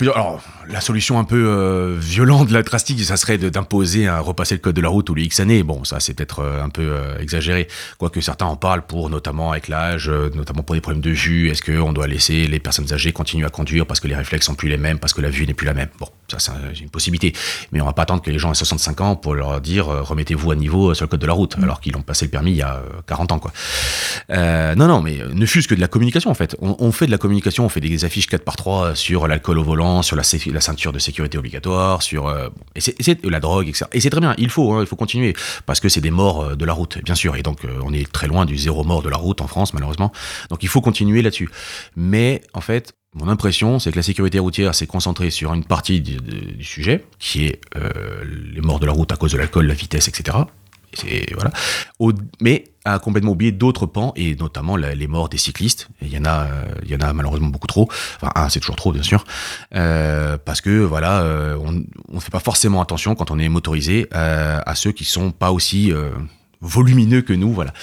Alors, 0.01 0.41
la 0.69 0.81
solution 0.81 1.19
un 1.19 1.23
peu 1.23 1.47
euh, 1.47 1.95
violente, 1.99 2.51
la 2.51 2.63
drastique, 2.63 3.03
ça 3.03 3.17
serait 3.17 3.37
d'imposer 3.37 4.07
à 4.07 4.19
repasser 4.19 4.55
le 4.55 4.59
code 4.59 4.75
de 4.75 4.81
la 4.81 4.89
route 4.89 5.05
tous 5.05 5.15
les 5.15 5.23
X 5.23 5.39
années. 5.39 5.63
Bon, 5.63 5.83
ça 5.83 5.99
c'est 5.99 6.13
peut-être 6.13 6.39
euh, 6.39 6.63
un 6.63 6.69
peu 6.69 6.81
euh, 6.83 7.17
exagéré, 7.19 7.67
quoique 7.97 8.21
certains 8.21 8.45
en 8.45 8.55
parlent 8.55 8.85
pour 8.85 9.09
notamment 9.09 9.51
avec 9.51 9.67
l'âge, 9.67 10.09
notamment 10.09 10.63
pour 10.63 10.75
des 10.75 10.81
problèmes 10.81 11.01
de 11.01 11.11
vue. 11.11 11.49
Est-ce 11.49 11.61
qu'on 11.61 11.93
doit 11.93 12.07
laisser 12.07 12.47
les 12.47 12.59
personnes 12.59 12.91
âgées 12.93 13.11
continuer 13.11 13.45
à 13.45 13.49
conduire 13.49 13.85
parce 13.85 13.99
que 13.99 14.07
les 14.07 14.15
réflexes 14.15 14.45
sont 14.45 14.55
plus 14.55 14.69
les 14.69 14.77
mêmes, 14.77 14.99
parce 14.99 15.13
que 15.13 15.21
la 15.21 15.29
vue 15.29 15.45
n'est 15.47 15.53
plus 15.53 15.65
la 15.65 15.73
même? 15.73 15.89
Bon, 15.99 16.07
Ça, 16.27 16.37
c'est 16.73 16.81
une 16.81 16.89
possibilité. 16.89 17.33
Mais 17.71 17.81
on 17.81 17.85
va 17.85 17.93
pas 17.93 18.03
attendre 18.03 18.21
que 18.21 18.31
les 18.31 18.39
gens 18.39 18.51
aient 18.51 18.55
65 18.55 19.01
ans 19.01 19.15
pour 19.15 19.35
leur 19.35 19.61
dire 19.61 19.85
remettez-vous 19.87 20.51
à 20.51 20.55
niveau 20.55 20.93
sur 20.93 21.05
le 21.05 21.09
code 21.09 21.21
de 21.21 21.27
la 21.27 21.33
route, 21.33 21.57
mm. 21.57 21.63
alors 21.63 21.79
qu'ils 21.79 21.95
ont 21.95 22.01
passé 22.01 22.25
le 22.25 22.31
permis 22.31 22.51
il 22.51 22.57
y 22.57 22.61
a 22.61 22.81
40 23.07 23.31
ans. 23.31 23.39
Quoi. 23.39 23.51
non, 24.29 24.87
non, 24.87 25.01
mais 25.01 25.19
ne 25.33 25.45
fût-ce 25.45 25.67
que 25.67 25.75
de 25.75 25.81
la 25.81 25.87
communication 25.87 26.29
en 26.29 26.35
fait. 26.35 26.55
On, 26.59 26.91
fait 26.91 27.05
de 27.05 27.11
la 27.11 27.17
communication, 27.17 27.65
on 27.65 27.69
fait 27.69 27.81
des 27.81 28.05
affiches 28.05 28.27
4 28.27 28.43
par 28.43 28.55
3 28.55 28.95
sur 28.95 29.27
l'alcool 29.27 29.59
au 29.59 29.63
volant, 29.63 30.01
sur 30.01 30.15
la, 30.15 30.23
la, 30.57 30.61
ceinture 30.61 30.91
de 30.91 30.99
sécurité 30.99 31.37
obligatoire, 31.37 32.01
sur 32.01 32.33
c'est, 32.77 33.23
la 33.23 33.39
drogue, 33.39 33.67
etc. 33.67 33.85
Et 33.93 34.01
c'est 34.01 34.09
très 34.09 34.21
bien, 34.21 34.35
il 34.37 34.49
faut, 34.49 34.73
hein, 34.73 34.81
il 34.81 34.87
faut 34.87 34.95
continuer 34.95 35.33
parce 35.65 35.79
que 35.79 35.89
c'est 35.89 36.01
des 36.01 36.11
morts 36.11 36.55
de 36.55 36.65
la 36.65 36.73
route, 36.73 36.97
bien 37.03 37.15
sûr. 37.15 37.35
Et 37.35 37.43
donc 37.43 37.65
on 37.83 37.93
est 37.93 38.11
très 38.11 38.27
loin 38.27 38.45
du 38.45 38.57
zéro 38.57 38.83
mort 38.83 39.01
de 39.01 39.09
la 39.09 39.17
route 39.17 39.41
en 39.41 39.47
France, 39.47 39.73
malheureusement. 39.73 40.11
Donc 40.49 40.63
il 40.63 40.69
faut 40.69 40.81
continuer 40.81 41.21
là-dessus. 41.21 41.49
Mais 41.95 42.41
en 42.53 42.61
fait, 42.61 42.93
mon 43.17 43.29
impression, 43.29 43.79
c'est 43.79 43.91
que 43.91 43.95
la 43.95 44.03
sécurité 44.03 44.37
routière 44.37 44.75
s'est 44.75 44.85
concentrée 44.85 45.31
sur 45.31 45.53
une 45.53 45.63
partie 45.63 46.01
du, 46.01 46.63
sujet, 46.63 47.03
qui 47.19 47.47
est 47.47 47.61
euh, 47.75 48.23
les 48.53 48.61
morts 48.61 48.79
de 48.79 48.85
la 48.85 48.91
route 48.91 49.11
à 49.11 49.15
cause 49.15 49.31
de 49.31 49.37
l'alcool, 49.37 49.65
la 49.65 49.73
vitesse, 49.73 50.07
etc. 50.07 50.37
Et 51.07 51.25
voilà. 51.33 51.51
mais 52.41 52.65
a 52.87 52.99
complètement 52.99 53.31
oublié 53.31 53.51
d'autres 53.51 53.85
pans, 53.85 54.13
et 54.15 54.35
notamment 54.35 54.75
les 54.75 55.07
morts 55.07 55.29
des 55.29 55.37
cyclistes. 55.37 55.89
Il 56.01 56.09
y 56.09 56.17
en 56.17 56.25
a, 56.25 56.47
il 56.83 56.89
y 56.89 56.95
en 56.95 57.01
a 57.01 57.13
malheureusement 57.13 57.49
beaucoup 57.49 57.67
trop. 57.67 57.89
Enfin, 58.15 58.31
un, 58.35 58.49
c'est 58.49 58.59
toujours 58.59 58.75
trop, 58.75 58.91
bien 58.91 59.03
sûr, 59.03 59.23
euh, 59.75 60.37
parce 60.43 60.61
que 60.61 60.79
voilà, 60.79 61.21
euh, 61.21 61.57
on 61.59 62.13
ne 62.15 62.19
fait 62.19 62.31
pas 62.31 62.39
forcément 62.39 62.81
attention 62.81 63.15
quand 63.15 63.31
on 63.31 63.39
est 63.39 63.49
motorisé 63.49 64.07
à 64.11 64.75
ceux 64.75 64.91
qui 64.91 65.05
sont 65.05 65.31
pas 65.31 65.51
aussi 65.51 65.91
volumineux 66.61 67.21
que 67.21 67.33
nous, 67.33 67.53
voilà 67.53 67.73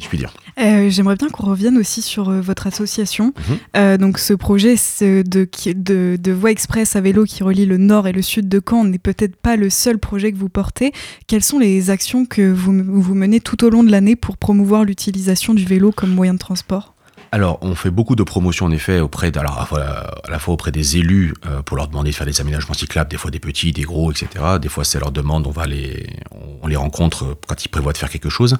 je 0.00 0.08
puis 0.08 0.18
dire. 0.18 0.32
Euh, 0.58 0.90
j'aimerais 0.90 1.16
bien 1.16 1.28
qu'on 1.28 1.46
revienne 1.46 1.78
aussi 1.78 2.02
sur 2.02 2.28
euh, 2.28 2.40
votre 2.40 2.66
association. 2.66 3.26
Mhm. 3.26 3.58
Euh, 3.76 3.96
donc 3.96 4.18
ce 4.18 4.34
projet 4.34 4.74
de, 5.00 5.22
de, 5.22 6.16
de, 6.16 6.32
voie 6.32 6.50
express 6.50 6.96
à 6.96 7.00
vélo 7.00 7.24
qui 7.24 7.42
relie 7.42 7.66
le 7.66 7.76
nord 7.76 8.08
et 8.08 8.12
le 8.12 8.22
sud 8.22 8.48
de 8.48 8.60
Caen 8.66 8.84
n'est 8.84 8.98
peut-être 8.98 9.36
pas 9.36 9.56
le 9.56 9.70
seul 9.70 9.98
projet 9.98 10.32
que 10.32 10.38
vous 10.38 10.48
portez. 10.48 10.92
Quelles 11.26 11.44
sont 11.44 11.58
les 11.58 11.90
actions 11.90 12.26
que 12.26 12.50
vous, 12.50 12.72
vous 12.84 13.14
menez 13.14 13.40
tout 13.40 13.64
au 13.64 13.70
long 13.70 13.84
de 13.84 13.90
l'année 13.90 14.16
pour 14.16 14.36
promouvoir 14.36 14.84
l'utilisation 14.84 15.54
du 15.54 15.64
vélo 15.64 15.92
comme 15.92 16.10
moyen 16.10 16.34
de 16.34 16.38
transport? 16.38 16.94
Alors, 17.32 17.58
on 17.62 17.76
fait 17.76 17.90
beaucoup 17.90 18.16
de 18.16 18.24
promotions 18.24 18.66
en 18.66 18.70
effet 18.72 18.98
auprès, 18.98 19.36
alors 19.38 19.58
à 19.58 20.30
la 20.30 20.38
fois 20.40 20.54
auprès 20.54 20.72
des 20.72 20.96
élus 20.96 21.32
euh, 21.46 21.62
pour 21.62 21.76
leur 21.76 21.86
demander 21.86 22.10
de 22.10 22.16
faire 22.16 22.26
des 22.26 22.40
aménagements 22.40 22.74
cyclables, 22.74 23.08
des 23.08 23.16
fois 23.16 23.30
des 23.30 23.38
petits, 23.38 23.72
des 23.72 23.82
gros, 23.82 24.10
etc. 24.10 24.28
Des 24.60 24.68
fois, 24.68 24.84
c'est 24.84 24.98
leur 24.98 25.12
demande, 25.12 25.46
on 25.46 25.50
va 25.50 25.66
les, 25.66 26.10
on 26.62 26.66
les 26.66 26.74
rencontre 26.76 27.36
quand 27.46 27.64
ils 27.64 27.68
prévoient 27.68 27.92
de 27.92 27.98
faire 27.98 28.10
quelque 28.10 28.30
chose. 28.30 28.56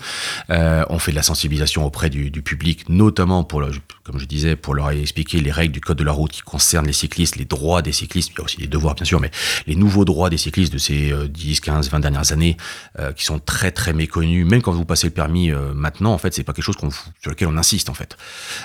Euh, 0.50 0.84
on 0.88 1.00
fait 1.00 1.10
de 1.10 1.16
la 1.16 1.22
sensibilisation 1.22 1.84
auprès 1.84 2.10
du, 2.10 2.30
du 2.30 2.42
public, 2.42 2.88
notamment 2.88 3.42
pour, 3.42 3.62
comme 4.04 4.20
je 4.20 4.26
disais, 4.26 4.54
pour 4.54 4.74
leur 4.74 4.90
expliquer 4.90 5.40
les 5.40 5.50
règles 5.50 5.72
du 5.72 5.80
code 5.80 5.98
de 5.98 6.04
la 6.04 6.12
route 6.12 6.30
qui 6.30 6.42
concernent 6.42 6.86
les 6.86 6.92
cyclistes, 6.92 7.36
les 7.36 7.44
droits 7.44 7.82
des 7.82 7.92
cyclistes, 7.92 8.30
il 8.32 8.38
y 8.38 8.40
a 8.40 8.44
aussi 8.44 8.60
les 8.60 8.68
devoirs 8.68 8.94
bien 8.94 9.04
sûr, 9.04 9.20
mais 9.20 9.32
les 9.66 9.74
nouveaux 9.74 10.04
droits 10.04 10.30
des 10.30 10.38
cyclistes 10.38 10.72
de 10.72 10.78
ces 10.78 11.12
10, 11.28 11.60
15, 11.60 11.90
20 11.90 12.00
dernières 12.00 12.32
années 12.32 12.56
euh, 13.00 13.12
qui 13.12 13.24
sont 13.24 13.40
très 13.40 13.72
très 13.72 13.92
méconnus. 13.92 14.46
Même 14.46 14.62
quand 14.62 14.72
vous 14.72 14.84
passez 14.84 15.08
le 15.08 15.12
permis 15.12 15.50
euh, 15.50 15.74
maintenant, 15.74 16.12
en 16.12 16.18
fait, 16.18 16.32
c'est 16.32 16.44
pas 16.44 16.52
quelque 16.52 16.64
chose 16.64 16.76
sur 17.20 17.30
lequel 17.30 17.48
on 17.48 17.56
insiste 17.56 17.88
en 17.88 17.94
fait. 17.94 18.16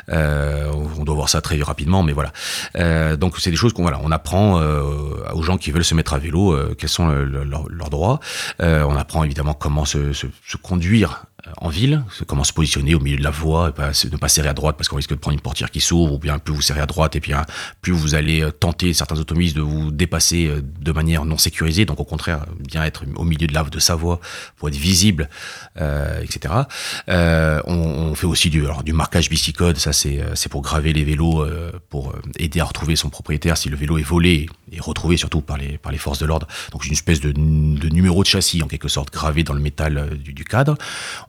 Euh, 0.10 0.72
on 0.98 1.04
doit 1.04 1.16
voir 1.16 1.30
ça 1.30 1.42
très 1.42 1.62
rapidement, 1.62 2.04
mais 2.04 2.14
voilà. 2.14 2.32
Euh, 2.78 3.16
donc 3.16 3.38
c'est 3.40 3.52
des 3.52 3.56
choses 3.56 3.74
qu'on 3.74 3.84
voilà, 3.84 4.00
on 4.04 4.12
apprend 4.12 4.60
euh, 4.60 4.82
aux 5.34 5.44
gens 5.44 5.58
qui 5.58 5.72
veulent 5.72 5.86
se 5.86 5.96
mettre 5.96 6.14
à 6.14 6.18
vélo 6.18 6.58
quels 6.78 6.90
sont 6.90 7.08
leurs 7.08 7.90
droits. 7.90 8.20
on 8.60 8.96
apprend 8.96 9.24
évidemment 9.24 9.54
comment 9.54 9.86
se, 9.86 10.14
se, 10.14 10.28
se 10.48 10.58
conduire 10.58 11.26
en 11.58 11.70
ville, 11.70 12.04
comment 12.28 12.44
se 12.44 12.54
positionner 12.54 12.96
au 12.96 13.00
milieu 13.00 13.18
de 13.18 13.24
la 13.24 13.30
voie, 13.30 13.74
et 13.78 14.08
ne 14.10 14.18
pas 14.18 14.30
serrer 14.30 14.50
à 14.50 14.54
droite 14.54 14.78
parce 14.78 14.90
qu'on 14.90 14.96
risque 14.96 15.12
de 15.12 15.16
prendre 15.16 15.36
une 15.36 15.42
portière 15.42 15.72
qui 15.72 15.82
s'ouvre, 15.82 16.14
ou 16.14 16.20
bien 16.20 16.40
plus 16.40 16.54
vous 16.54 16.62
serrez 16.62 16.82
à 16.82 16.86
droite, 16.86 17.16
et 17.16 17.20
puis 17.20 17.34
hein, 17.34 17.46
plus 17.82 17.92
vous 17.92 18.16
allez 18.16 18.42
euh, 18.42 18.52
tenter 18.52 18.94
certains 18.94 19.20
automobilistes 19.20 19.56
de 19.56 19.62
vous 19.62 19.92
dépasser 19.92 20.48
euh, 20.48 20.62
de 20.62 20.92
manière 20.92 21.26
non 21.26 21.38
sécurisée, 21.38 21.86
donc 21.86 22.00
au 22.00 22.04
contraire, 22.04 22.46
bien 22.60 22.84
être 22.84 23.04
au 23.16 23.24
milieu 23.24 23.48
de 23.48 23.54
la 23.54 23.66
de 23.66 23.80
sa 23.80 23.96
voie 23.96 24.20
pour 24.58 24.70
être 24.70 24.76
visible, 24.76 25.30
euh, 25.82 26.22
etc. 26.22 26.54
Euh, 27.10 27.62
on, 27.66 27.74
on, 27.74 28.16
fait 28.16 28.28
aussi 28.28 28.50
du, 28.50 28.64
alors, 28.64 28.84
du 28.84 28.94
marquage 28.94 29.30
bicicode, 29.30 29.78
ça 29.78 29.92
c'est 29.92 30.50
pour 30.50 30.62
graver 30.62 30.94
les 30.94 31.04
vélos, 31.04 31.46
pour 31.90 32.14
aider 32.38 32.60
à 32.60 32.64
retrouver 32.64 32.96
son 32.96 33.10
propriétaire 33.10 33.58
si 33.58 33.70
le 33.70 33.76
vélo 33.76 33.98
est 33.98 34.04
volé 34.04 34.48
et 34.72 34.80
retrouvé 34.80 35.18
surtout 35.18 35.42
par 35.42 35.58
les, 35.58 35.78
par 35.78 35.92
les 35.92 35.98
forces 35.98 36.20
de 36.20 36.26
l'ordre. 36.26 36.48
Donc 36.72 36.86
une 36.86 36.94
espèce 36.94 37.22
de, 37.22 37.32
de, 37.32 37.90
numéro 37.90 38.22
de 38.22 38.28
châssis 38.28 38.62
en 38.62 38.68
quelque 38.68 38.88
sorte 38.88 39.12
gravé 39.12 39.44
dans 39.44 39.54
le 39.54 39.60
métal 39.60 40.18
du, 40.18 40.34
du 40.34 40.44
cadre. 40.44 40.78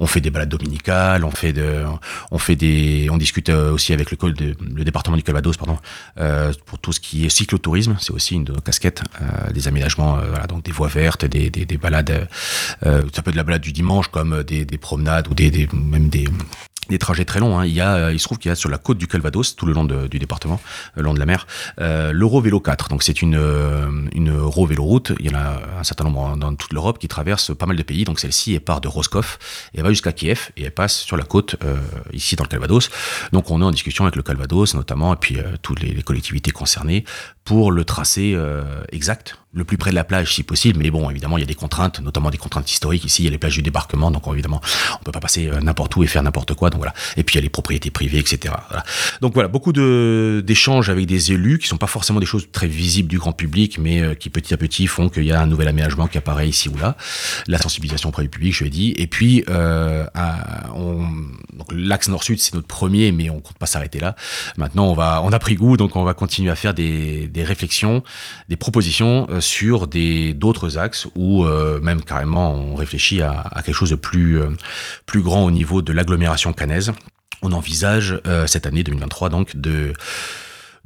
Fait 0.07 0.21
des 0.21 0.31
balades 0.31 0.49
dominicales, 0.49 1.25
on 1.25 1.31
fait 1.31 1.53
de, 1.53 1.85
on 2.31 2.39
fait 2.39 2.57
des, 2.57 3.09
on 3.11 3.17
discute 3.17 3.49
euh, 3.49 3.73
aussi 3.73 3.93
avec 3.93 4.11
le, 4.11 4.19
le 4.23 4.85
département 4.85 5.17
du 5.17 5.23
Calvados, 5.23 5.57
euh, 6.19 6.53
pour 6.65 6.79
tout 6.79 6.93
ce 6.93 7.01
qui 7.01 7.27
est 7.27 7.29
cyclotourisme. 7.29 7.97
C'est 8.01 8.13
aussi 8.13 8.35
une 8.35 8.45
de 8.45 8.53
nos 8.53 8.61
casquettes, 8.61 9.03
euh, 9.21 9.53
des 9.53 9.69
aménagements, 9.69 10.19
donc 10.49 10.65
des 10.65 10.73
voies 10.73 10.89
vertes, 10.89 11.25
des, 11.25 11.51
des, 11.51 11.65
des 11.65 11.77
balades. 11.77 12.29
Ça 12.83 13.23
peut 13.23 13.31
être 13.31 13.33
de 13.33 13.37
la 13.37 13.45
balade 13.45 13.63
du 13.63 13.73
dimanche 13.73 14.09
comme 14.09 14.43
des, 14.43 14.65
des 14.65 14.79
promenades 14.79 15.29
ou 15.29 15.35
des 15.35 15.69
même 15.73 16.09
des 16.09 16.27
des 16.89 16.99
trajets 16.99 17.25
très 17.25 17.41
longs. 17.41 17.59
Hein. 17.59 17.67
Il, 17.67 17.73
y 17.73 17.81
a, 17.81 17.95
euh, 17.95 18.13
il 18.13 18.19
se 18.19 18.25
trouve 18.25 18.39
qu'il 18.39 18.49
y 18.49 18.53
a 18.53 18.55
sur 18.55 18.69
la 18.69 18.79
côte 18.79 18.99
du 18.99 19.07
Calvados, 19.07 19.57
tout 19.57 19.67
le 19.67 19.73
long 19.73 19.85
du 19.85 20.19
département, 20.19 20.61
le 20.95 21.03
long 21.03 21.15
de 21.15 21.19
la 21.19 21.27
mer, 21.27 21.47
euh, 21.81 22.13
l'Euro 22.13 22.41
Vélo 22.41 22.61
4. 22.61 22.89
Donc 22.89 23.03
c'est 23.03 23.23
une, 23.23 23.37
euh, 23.37 23.89
une 24.13 24.31
Euro 24.37 24.67
Vélo 24.67 24.85
route. 24.85 25.13
Il 25.21 25.27
y 25.27 25.35
en 25.35 25.39
a 25.39 25.61
un 25.79 25.85
certain 25.85 26.05
nombre 26.05 26.37
dans 26.37 26.55
toute 26.55 26.73
l'Europe 26.73 26.99
qui 26.99 27.09
traverse 27.09 27.55
pas 27.57 27.67
mal 27.67 27.77
de 27.77 27.83
pays. 27.83 28.05
Donc 28.05 28.21
celle-ci, 28.21 28.55
elle 28.55 28.61
part 28.61 28.81
de 28.81 28.89
Roscoff 28.89 29.39
et 29.75 29.79
elle 29.79 29.85
va 29.85 29.91
jusqu'à 29.91 30.13
Kiev 30.13 30.51
et 30.57 30.65
elle 30.65 30.75
passe 30.75 31.01
sur 31.01 31.17
la 31.17 31.25
côte 31.25 31.57
euh, 31.65 31.77
ici 32.13 32.37
dans 32.37 32.45
le 32.45 32.49
Calvados. 32.49 32.91
Donc 33.33 33.51
on 33.51 33.61
est 33.61 33.65
en 33.65 33.71
discussion 33.71 34.05
avec 34.05 34.17
le 34.17 34.23
Calvados 34.23 34.75
notamment 34.75 35.15
et 35.15 35.17
puis 35.17 35.39
toutes 35.63 35.81
les, 35.81 35.93
les, 35.93 36.03
collectivités 36.03 36.51
concernées 36.51 37.05
pour 37.45 37.73
le 37.73 37.85
tracé 37.85 38.37
exact 38.93 39.37
le 39.57 39.65
plus 39.65 39.79
près 39.79 39.91
de 39.91 39.95
la 39.95 40.05
plage 40.05 40.35
si 40.35 40.43
possible, 40.43 40.79
mais 40.81 40.91
bon, 40.91 41.09
évidemment, 41.09 41.39
il 41.39 41.41
y 41.41 41.45
a 41.45 41.47
des 41.47 41.55
contraintes, 41.55 42.01
notamment 42.01 42.29
des 42.31 42.37
contraintes 42.37 42.71
historiques. 42.71 43.07
Ici, 43.07 43.23
il 43.23 43.25
y 43.25 43.29
a 43.29 43.31
les 43.31 43.39
plages 43.39 43.55
du 43.55 43.63
débarquement, 43.63 44.11
donc 44.11 44.25
évidemment, 44.31 44.61
on 45.01 45.03
peut 45.03 45.13
pas 45.13 45.21
passer 45.21 45.49
euh, 45.49 45.61
n'importe 45.61 45.97
où 45.97 46.03
et 46.05 46.07
faire 46.07 46.23
n'importe 46.23 46.53
quoi. 46.53 46.69
Donc 46.69 46.81
voilà. 46.81 46.93
Et 47.17 47.23
puis 47.23 47.35
il 47.35 47.39
y 47.39 47.41
a 47.41 47.43
les 47.43 47.49
propriétés 47.49 47.91
privées, 47.91 48.19
etc. 48.19 48.55
Voilà. 48.69 48.85
Donc 49.23 49.33
voilà, 49.33 49.49
beaucoup 49.49 49.73
de 49.73 50.45
d'échanges 50.47 50.91
avec 50.91 51.07
des 51.07 51.33
élus 51.33 51.59
qui 51.59 51.69
sont 51.69 51.79
pas 51.79 51.87
forcément 51.87 52.21
des 52.21 52.27
choses 52.27 52.49
très 52.53 52.67
visibles 52.67 53.09
du 53.09 53.19
grand 53.19 53.33
public, 53.33 53.79
mais 53.79 54.03
euh, 54.03 54.15
qui 54.15 54.29
petit 54.29 54.53
à 54.53 54.59
petit 54.59 54.87
font 54.87 55.09
qu'il 55.09 55.25
y 55.25 55.33
a 55.33 55.41
un 55.41 55.47
nouvel 55.47 55.69
aménagement 55.69 56.07
qui 56.07 56.19
apparaît 56.19 56.49
ici 56.49 56.69
ou 56.69 56.77
là. 56.77 56.97
La 57.47 57.57
sensibilisation 57.57 58.11
auprès 58.11 58.25
du 58.25 58.29
public, 58.29 58.55
je 58.55 58.65
l'ai 58.65 58.71
dit. 58.71 58.93
Et 58.99 59.07
puis 59.07 59.43
euh, 59.49 60.05
l'axe 61.73 62.09
nord-sud, 62.09 62.41
c'est 62.41 62.53
notre 62.53 62.69
premier, 62.69 63.11
mais 63.11 63.31
on 63.31 63.41
compte 63.41 63.57
pas 63.57 63.67
s'arrêter 63.67 64.01
là. 64.01 64.17
Maintenant, 64.59 64.85
on 64.85 64.95
va, 64.95 65.23
on 65.25 65.33
a 65.33 65.39
pris 65.39 65.55
goût, 65.55 65.79
donc 65.79 65.97
on 65.97 66.05
va 66.05 66.13
continuer 66.13 66.51
à 66.51 66.57
faire 66.57 66.75
des, 66.75 67.27
des 67.27 67.43
réflexions, 67.43 68.03
des 68.51 68.57
propositions 68.57 69.27
sur 69.47 69.87
des 69.87 70.35
d'autres 70.35 70.77
axes 70.79 71.07
où 71.15 71.45
euh, 71.45 71.81
même 71.81 72.03
carrément 72.03 72.53
on 72.55 72.75
réfléchit 72.75 73.23
à, 73.23 73.45
quelque 73.65 73.75
chose 73.75 73.91
de 73.91 73.97
plus 73.97 74.41
euh, 74.41 74.51
plus 75.07 75.23
grand 75.23 75.45
au 75.45 75.51
niveau 75.51 75.83
de 75.83 75.93
l'agglomération 75.93 76.53
canaise. 76.53 76.93
On 77.43 77.53
envisage 77.53 78.21
euh, 78.27 78.47
cette 78.47 78.67
année 78.67 78.83
2023 78.83 79.29
donc 79.29 79.57
de 79.57 79.93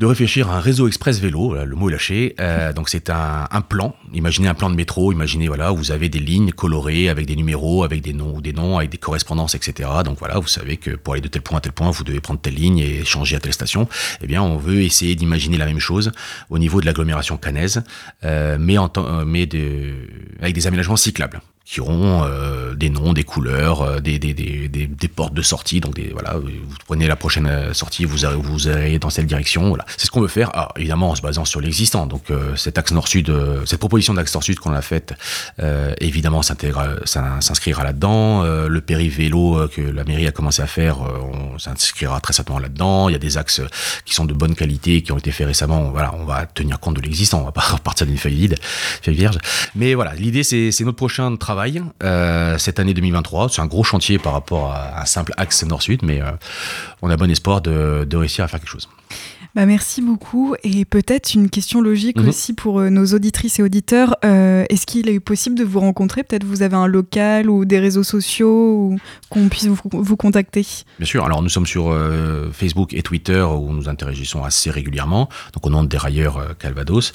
de 0.00 0.06
réfléchir 0.06 0.50
à 0.50 0.56
un 0.56 0.60
réseau 0.60 0.88
express 0.88 1.20
vélo, 1.20 1.54
le 1.62 1.76
mot 1.76 1.90
est 1.90 1.92
lâché. 1.92 2.34
Euh, 2.40 2.72
donc 2.76 2.88
c'est 2.88 3.10
un, 3.10 3.46
un, 3.50 3.60
plan. 3.60 3.94
Imaginez 4.14 4.48
un 4.48 4.54
plan 4.54 4.70
de 4.70 4.74
métro. 4.74 5.12
Imaginez 5.12 5.46
voilà, 5.46 5.70
vous 5.72 5.92
avez 5.92 6.08
des 6.08 6.18
lignes 6.18 6.52
colorées 6.52 7.10
avec 7.10 7.26
des 7.26 7.36
numéros, 7.36 7.84
avec 7.84 8.00
des 8.00 8.14
noms 8.14 8.34
ou 8.34 8.40
des 8.40 8.54
noms, 8.54 8.78
avec 8.78 8.88
des 8.88 8.96
correspondances, 8.96 9.54
etc. 9.54 9.90
Donc 10.02 10.18
voilà, 10.18 10.38
vous 10.38 10.48
savez 10.48 10.78
que 10.78 10.92
pour 10.92 11.12
aller 11.12 11.20
de 11.20 11.28
tel 11.28 11.42
point 11.42 11.58
à 11.58 11.60
tel 11.60 11.72
point, 11.72 11.90
vous 11.90 12.02
devez 12.02 12.20
prendre 12.20 12.40
telle 12.40 12.54
ligne 12.54 12.78
et 12.78 13.04
changer 13.04 13.36
à 13.36 13.40
telle 13.40 13.52
station. 13.52 13.88
Eh 14.22 14.26
bien, 14.26 14.42
on 14.42 14.56
veut 14.56 14.80
essayer 14.80 15.14
d'imaginer 15.16 15.58
la 15.58 15.66
même 15.66 15.78
chose 15.78 16.12
au 16.48 16.58
niveau 16.58 16.80
de 16.80 16.86
l'agglomération 16.86 17.36
canaise, 17.36 17.82
euh, 18.24 18.56
mais 18.58 18.78
en 18.78 18.90
euh, 18.96 19.24
mais 19.26 19.44
de, 19.44 19.96
avec 20.40 20.54
des 20.54 20.66
aménagements 20.66 20.96
cyclables 20.96 21.42
qui 21.70 21.80
auront 21.80 22.24
euh, 22.24 22.74
des 22.74 22.90
noms, 22.90 23.12
des 23.12 23.22
couleurs, 23.22 23.82
euh, 23.82 24.00
des, 24.00 24.18
des, 24.18 24.34
des, 24.34 24.66
des, 24.68 25.08
portes 25.08 25.34
de 25.34 25.42
sortie. 25.42 25.78
Donc 25.78 25.94
des, 25.94 26.08
voilà, 26.12 26.36
vous 26.36 26.48
prenez 26.84 27.06
la 27.06 27.14
prochaine 27.14 27.46
euh, 27.46 27.72
sortie, 27.74 28.04
vous 28.04 28.24
allez, 28.24 28.34
vous 28.34 28.66
allez 28.66 28.98
dans 28.98 29.08
cette 29.08 29.26
direction. 29.26 29.68
Voilà, 29.68 29.84
c'est 29.96 30.06
ce 30.06 30.10
qu'on 30.10 30.20
veut 30.20 30.26
faire. 30.26 30.52
Alors, 30.52 30.72
évidemment 30.76 31.10
en 31.10 31.14
se 31.14 31.22
basant 31.22 31.44
sur 31.44 31.60
l'existant. 31.60 32.06
Donc 32.06 32.24
cet 32.56 32.76
axe 32.76 32.90
nord-sud, 32.90 33.32
cette 33.66 33.78
proposition 33.78 34.14
d'axe 34.14 34.34
nord-sud 34.34 34.58
qu'on 34.58 34.72
a 34.72 34.82
faite, 34.82 35.14
évidemment 36.00 36.42
s'inscrira 36.42 37.84
là-dedans. 37.84 38.42
le 38.42 38.80
péri-vélo 38.80 39.68
que 39.68 39.80
la 39.80 40.04
mairie 40.04 40.26
a 40.26 40.32
commencé 40.32 40.62
à 40.62 40.66
faire, 40.66 40.98
on 41.00 41.58
s'inscrira 41.58 42.20
très 42.20 42.32
certainement 42.32 42.60
là-dedans. 42.60 43.08
Il 43.08 43.12
y 43.12 43.16
a 43.16 43.18
des 43.18 43.36
axes 43.36 43.60
qui 44.04 44.14
sont 44.14 44.24
de 44.24 44.34
bonne 44.34 44.54
qualité, 44.54 45.02
qui 45.02 45.12
ont 45.12 45.18
été 45.18 45.30
faits 45.30 45.46
récemment. 45.46 45.90
Voilà, 45.90 46.14
on 46.14 46.24
va 46.24 46.46
tenir 46.46 46.80
compte 46.80 46.96
de 46.96 47.02
l'existant. 47.02 47.40
On 47.40 47.44
va 47.44 47.52
pas 47.52 47.60
repartir 47.72 48.06
d'une 48.06 48.18
feuille 48.18 48.34
vide, 48.34 48.56
feuille 49.02 49.16
vierge. 49.16 49.38
Mais 49.74 49.94
voilà, 49.94 50.14
l'idée 50.14 50.42
c'est 50.42 50.80
notre 50.80 50.96
prochain 50.96 51.36
travail 51.36 51.59
euh, 52.02 52.58
cette 52.58 52.78
année 52.78 52.94
2023. 52.94 53.48
C'est 53.50 53.60
un 53.60 53.66
gros 53.66 53.84
chantier 53.84 54.18
par 54.18 54.32
rapport 54.32 54.72
à 54.72 55.02
un 55.02 55.04
simple 55.04 55.32
axe 55.36 55.64
nord-sud, 55.64 56.00
mais 56.02 56.20
euh, 56.20 56.30
on 57.02 57.10
a 57.10 57.16
bon 57.16 57.30
espoir 57.30 57.60
de, 57.60 58.06
réussir 58.16 58.44
à 58.44 58.48
faire 58.48 58.60
quelque 58.60 58.68
chose. 58.68 58.88
Bah 59.56 59.66
merci 59.66 60.00
beaucoup. 60.00 60.54
Et 60.62 60.84
peut-être 60.84 61.34
une 61.34 61.50
question 61.50 61.80
logique 61.80 62.18
mhm. 62.18 62.28
aussi 62.28 62.52
pour 62.52 62.78
euh, 62.78 62.88
nos 62.88 63.06
auditrices 63.06 63.58
et 63.58 63.62
auditeurs. 63.64 64.16
Est-ce 64.22 64.86
qu'il 64.86 65.08
est 65.08 65.18
possible 65.18 65.56
de 65.56 65.64
vous 65.64 65.80
rencontrer? 65.80 66.22
Peut-être 66.22 66.44
vous 66.44 66.62
avez 66.62 66.76
un 66.76 66.86
local 66.86 67.50
ou 67.50 67.64
des 67.64 67.80
réseaux 67.80 68.04
sociaux 68.04 68.74
ou 68.74 68.98
qu'on 69.28 69.48
puisse 69.48 69.66
vous, 69.66 69.78
vous, 69.90 70.16
contacter? 70.16 70.64
Bien 70.98 71.06
sûr. 71.06 71.24
Alors 71.24 71.42
nous 71.42 71.48
sommes 71.48 71.66
sur 71.66 71.92
Facebook 72.52 72.94
et 72.94 73.02
Twitter 73.02 73.42
où 73.42 73.72
nous 73.72 73.88
interagissons 73.88 74.44
assez 74.44 74.70
régulièrement. 74.70 75.28
Donc 75.54 75.66
au 75.66 75.70
nom 75.70 75.82
de 75.82 75.88
Dérailleurs 75.88 76.56
Calvados. 76.58 77.12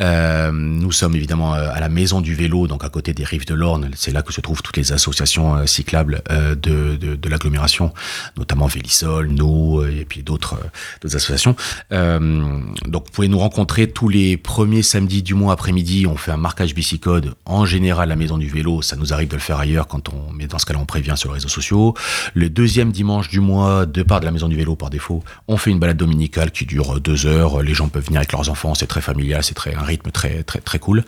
Euh, 0.00 0.50
nous 0.52 0.92
sommes 0.92 1.14
évidemment 1.14 1.54
euh, 1.54 1.70
à 1.72 1.80
la 1.80 1.88
Maison 1.88 2.20
du 2.20 2.34
Vélo, 2.34 2.66
donc 2.66 2.84
à 2.84 2.88
côté 2.88 3.12
des 3.12 3.24
rives 3.24 3.46
de 3.46 3.54
l'Orne. 3.54 3.90
C'est 3.94 4.10
là 4.10 4.22
que 4.22 4.32
se 4.32 4.40
trouvent 4.40 4.62
toutes 4.62 4.76
les 4.76 4.92
associations 4.92 5.56
euh, 5.56 5.66
cyclables 5.66 6.22
de, 6.30 6.96
de, 6.96 7.14
de 7.14 7.28
l'agglomération, 7.28 7.92
notamment 8.36 8.66
Vélisol, 8.66 9.28
nous 9.28 9.82
et 9.84 10.04
puis 10.04 10.22
d'autres 10.22 10.58
associations. 11.04 11.56
donc 11.90 13.04
vous 13.04 13.12
pouvez 13.12 13.28
nous 13.28 13.38
rencontrer 13.38 13.88
tous 13.88 14.08
les 14.08 14.36
premiers 14.36 14.82
samedis 14.82 15.22
du 15.22 15.34
mois 15.34 15.52
après-midi. 15.52 16.06
On 16.06 16.16
fait 16.16 16.32
un 16.32 16.36
marquage 16.36 16.74
bicicode. 16.74 17.34
En 17.44 17.66
général, 17.66 18.08
la 18.08 18.16
Maison 18.16 18.38
du 18.38 18.48
Vélo, 18.48 18.82
ça 18.82 18.96
nous 18.96 19.12
arrive 19.12 19.28
de 19.28 19.34
le 19.34 19.40
faire 19.40 19.58
ailleurs 19.58 19.86
quand 19.86 20.08
on, 20.08 20.32
mais 20.32 20.46
dans 20.46 20.58
ce 20.58 20.66
cas-là, 20.66 20.80
on 20.80 20.86
prévient 20.86 21.14
sur 21.16 21.30
les 21.30 21.34
réseaux 21.34 21.48
sociaux. 21.48 21.94
Le 22.34 22.48
deuxième 22.48 22.92
dimanche 22.92 23.28
du 23.28 23.40
mois, 23.40 23.86
de 23.86 24.02
part 24.02 24.20
de 24.20 24.24
la 24.24 24.30
Maison 24.30 24.48
du 24.48 24.56
Vélo 24.56 24.76
par 24.76 24.90
défaut, 24.90 25.22
on 25.48 25.56
fait 25.56 25.70
une 25.70 25.78
balade 25.78 25.96
dominicale 25.96 26.50
qui 26.50 26.66
dure 26.66 27.00
deux 27.00 27.26
heures. 27.26 27.62
Les 27.62 27.74
gens 27.74 27.88
peuvent 27.88 28.04
venir 28.04 28.20
avec 28.20 28.32
leurs 28.32 28.48
enfants. 28.48 28.74
C'est 28.74 28.86
très 28.86 29.00
familial, 29.00 29.42
c'est 29.42 29.54
très 29.54 29.74
un 29.82 29.86
rythme 29.86 30.10
très 30.10 30.42
très 30.42 30.60
très 30.60 30.78
cool. 30.78 31.04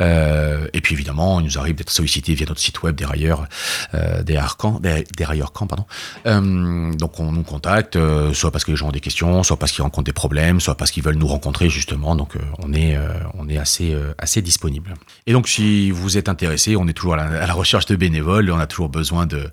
Euh, 0.00 0.66
et 0.72 0.80
puis 0.80 0.94
évidemment, 0.94 1.40
il 1.40 1.46
nous 1.46 1.58
arrive 1.58 1.74
d'être 1.74 1.90
sollicité 1.90 2.34
via 2.34 2.46
notre 2.46 2.60
site 2.60 2.82
web 2.82 2.94
Dérailleur, 2.96 3.46
euh, 3.94 4.22
Dérailleur 4.22 4.80
Dérailleur 5.16 5.52
Camp, 5.52 5.66
pardon. 5.66 5.86
Euh, 6.26 6.92
donc 6.94 7.18
on 7.20 7.32
nous 7.32 7.42
contacte, 7.42 7.96
euh, 7.96 8.32
soit 8.32 8.50
parce 8.50 8.64
que 8.64 8.70
les 8.70 8.76
gens 8.76 8.88
ont 8.88 8.92
des 8.92 9.00
questions, 9.00 9.42
soit 9.42 9.58
parce 9.58 9.72
qu'ils 9.72 9.82
rencontrent 9.82 10.06
des 10.06 10.12
problèmes, 10.12 10.60
soit 10.60 10.76
parce 10.76 10.90
qu'ils 10.90 11.02
veulent 11.02 11.16
nous 11.16 11.26
rencontrer 11.26 11.68
justement. 11.70 12.16
Donc 12.16 12.34
on 12.58 12.72
est 12.72 12.98
on 13.34 13.48
est 13.48 13.58
assez 13.58 13.96
assez 14.18 14.42
disponible. 14.42 14.94
Et 15.26 15.32
donc 15.32 15.48
si 15.48 15.90
vous 15.90 16.18
êtes 16.18 16.28
intéressé, 16.28 16.76
on 16.76 16.86
est 16.88 16.92
toujours 16.92 17.14
à 17.14 17.16
la, 17.16 17.42
à 17.42 17.46
la 17.46 17.54
recherche 17.54 17.86
de 17.86 17.96
bénévoles. 17.96 18.50
On 18.50 18.58
a 18.58 18.66
toujours 18.66 18.88
besoin 18.88 19.26
de 19.26 19.50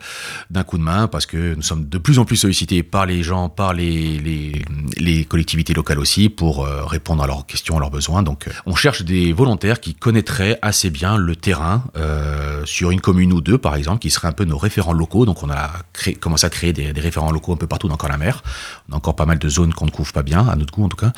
d'un 0.50 0.64
coup 0.64 0.78
de 0.78 0.84
main 0.84 1.08
parce 1.08 1.26
que 1.26 1.56
nous 1.56 1.62
sommes 1.62 1.88
de 1.88 1.98
plus 1.98 2.20
en 2.20 2.26
plus 2.26 2.38
sollicités 2.38 2.84
par 2.84 3.06
les 3.06 3.24
gens, 3.24 3.50
par 3.50 3.74
les 3.74 4.20
les, 4.20 4.62
les 4.98 5.26
collectivités 5.26 5.74
locales 5.74 6.00
aussi 6.00 6.30
pour 6.30 6.66
répondre 6.66 7.24
à 7.24 7.28
leurs 7.28 7.46
questions, 7.46 7.78
à 7.78 7.80
leurs 7.80 7.92
besoins. 7.92 8.24
Donc 8.24 8.48
on 8.66 8.76
cherche 8.76 9.04
des 9.04 9.34
volontaires 9.34 9.80
qui 9.80 9.94
connaîtraient 9.94 10.60
assez 10.62 10.90
bien 10.90 11.18
le 11.18 11.36
terrain 11.36 11.84
euh, 11.96 12.64
sur 12.66 12.92
une 12.92 13.02
commune 13.02 13.34
ou 13.34 13.42
deux, 13.42 13.58
par 13.58 13.76
exemple, 13.76 14.00
qui 14.00 14.10
seraient 14.10 14.28
un 14.28 14.34
peu 14.34 14.46
nos 14.46 14.58
référents 14.58 14.94
locaux. 14.94 15.26
Donc 15.26 15.44
on 15.44 15.50
a 15.50 15.72
commencé 16.20 16.46
à 16.46 16.50
créer 16.50 16.74
des, 16.74 16.92
référents 17.00 17.32
locaux 17.32 17.54
un 17.54 17.58
peu 17.58 17.68
partout 17.68 17.88
dans 17.88 17.98
la 18.08 18.18
mer. 18.18 18.44
On 18.90 18.94
a 18.94 18.96
encore 18.98 19.16
pas 19.16 19.26
mal 19.26 19.40
de 19.40 19.50
zones 19.50 19.74
qu'on 19.74 19.86
ne 19.86 19.92
couvre 19.92 20.14
pas 20.14 20.24
bien, 20.24 20.48
à 20.48 20.56
notre 20.56 20.74
goût 20.74 20.86
en 20.86 20.90
tout 20.90 20.98
cas, 20.98 21.12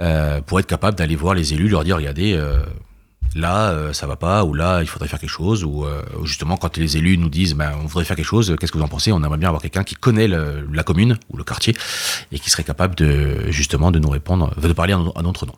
euh, 0.00 0.40
pour 0.40 0.60
être 0.60 0.66
capable 0.66 0.96
d'aller 0.96 1.16
voir 1.16 1.34
les 1.34 1.54
élus, 1.54 1.68
leur 1.68 1.84
dire, 1.84 1.96
regardez, 1.96 2.34
euh, 2.34 2.58
là 3.34 3.92
ça 3.92 4.06
va 4.06 4.14
pas 4.14 4.44
ou 4.44 4.54
là 4.54 4.80
il 4.82 4.86
faudrait 4.86 5.08
faire 5.08 5.18
quelque 5.18 5.28
chose 5.28 5.64
ou 5.64 5.84
justement 6.22 6.56
quand 6.56 6.76
les 6.76 6.98
élus 6.98 7.18
nous 7.18 7.28
disent 7.28 7.54
ben, 7.54 7.72
on 7.82 7.86
voudrait 7.86 8.04
faire 8.04 8.14
quelque 8.14 8.24
chose 8.24 8.54
qu'est-ce 8.60 8.70
que 8.70 8.78
vous 8.78 8.84
en 8.84 8.88
pensez? 8.88 9.10
On 9.10 9.18
aimerait 9.24 9.38
bien 9.38 9.48
avoir 9.48 9.60
quelqu'un 9.60 9.82
qui 9.82 9.96
connaît 9.96 10.28
la 10.28 10.82
commune 10.84 11.18
ou 11.30 11.36
le 11.36 11.42
quartier 11.42 11.74
et 12.30 12.38
qui 12.38 12.48
serait 12.48 12.62
capable 12.62 12.94
justement 13.50 13.90
de 13.90 13.98
nous 13.98 14.10
répondre 14.10 14.54
de 14.56 14.72
parler 14.72 14.92
à 14.92 15.22
notre 15.22 15.46
nom 15.46 15.54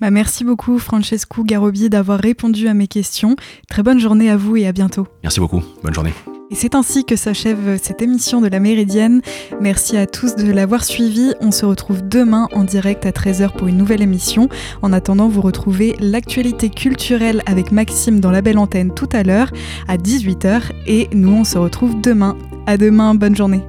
bah 0.00 0.10
merci 0.10 0.44
beaucoup 0.44 0.78
Francesco 0.78 1.44
Garobi 1.44 1.88
d'avoir 1.88 2.18
répondu 2.18 2.68
à 2.68 2.74
mes 2.74 2.88
questions. 2.88 3.36
Très 3.68 3.82
bonne 3.82 4.00
journée 4.00 4.30
à 4.30 4.36
vous 4.36 4.56
et 4.56 4.66
à 4.66 4.72
bientôt. 4.72 5.06
Merci 5.22 5.40
beaucoup, 5.40 5.62
bonne 5.82 5.94
journée. 5.94 6.12
Et 6.50 6.54
c'est 6.54 6.74
ainsi 6.74 7.04
que 7.04 7.14
s'achève 7.14 7.78
cette 7.82 8.00
émission 8.00 8.40
de 8.40 8.48
la 8.48 8.58
Méridienne. 8.58 9.20
Merci 9.60 9.98
à 9.98 10.06
tous 10.06 10.34
de 10.34 10.50
l'avoir 10.50 10.82
suivi. 10.82 11.34
On 11.40 11.50
se 11.50 11.66
retrouve 11.66 12.08
demain 12.08 12.48
en 12.52 12.64
direct 12.64 13.04
à 13.04 13.10
13h 13.10 13.52
pour 13.52 13.68
une 13.68 13.76
nouvelle 13.76 14.00
émission. 14.00 14.48
En 14.80 14.94
attendant, 14.94 15.28
vous 15.28 15.42
retrouvez 15.42 15.94
l'actualité 16.00 16.70
culturelle 16.70 17.42
avec 17.44 17.70
Maxime 17.70 18.20
dans 18.20 18.30
la 18.30 18.40
belle 18.40 18.58
antenne 18.58 18.94
tout 18.94 19.10
à 19.12 19.22
l'heure 19.24 19.50
à 19.88 19.98
18h 19.98 20.62
et 20.86 21.08
nous 21.12 21.32
on 21.32 21.44
se 21.44 21.58
retrouve 21.58 22.00
demain. 22.00 22.36
À 22.66 22.78
demain, 22.78 23.14
bonne 23.14 23.36
journée. 23.36 23.62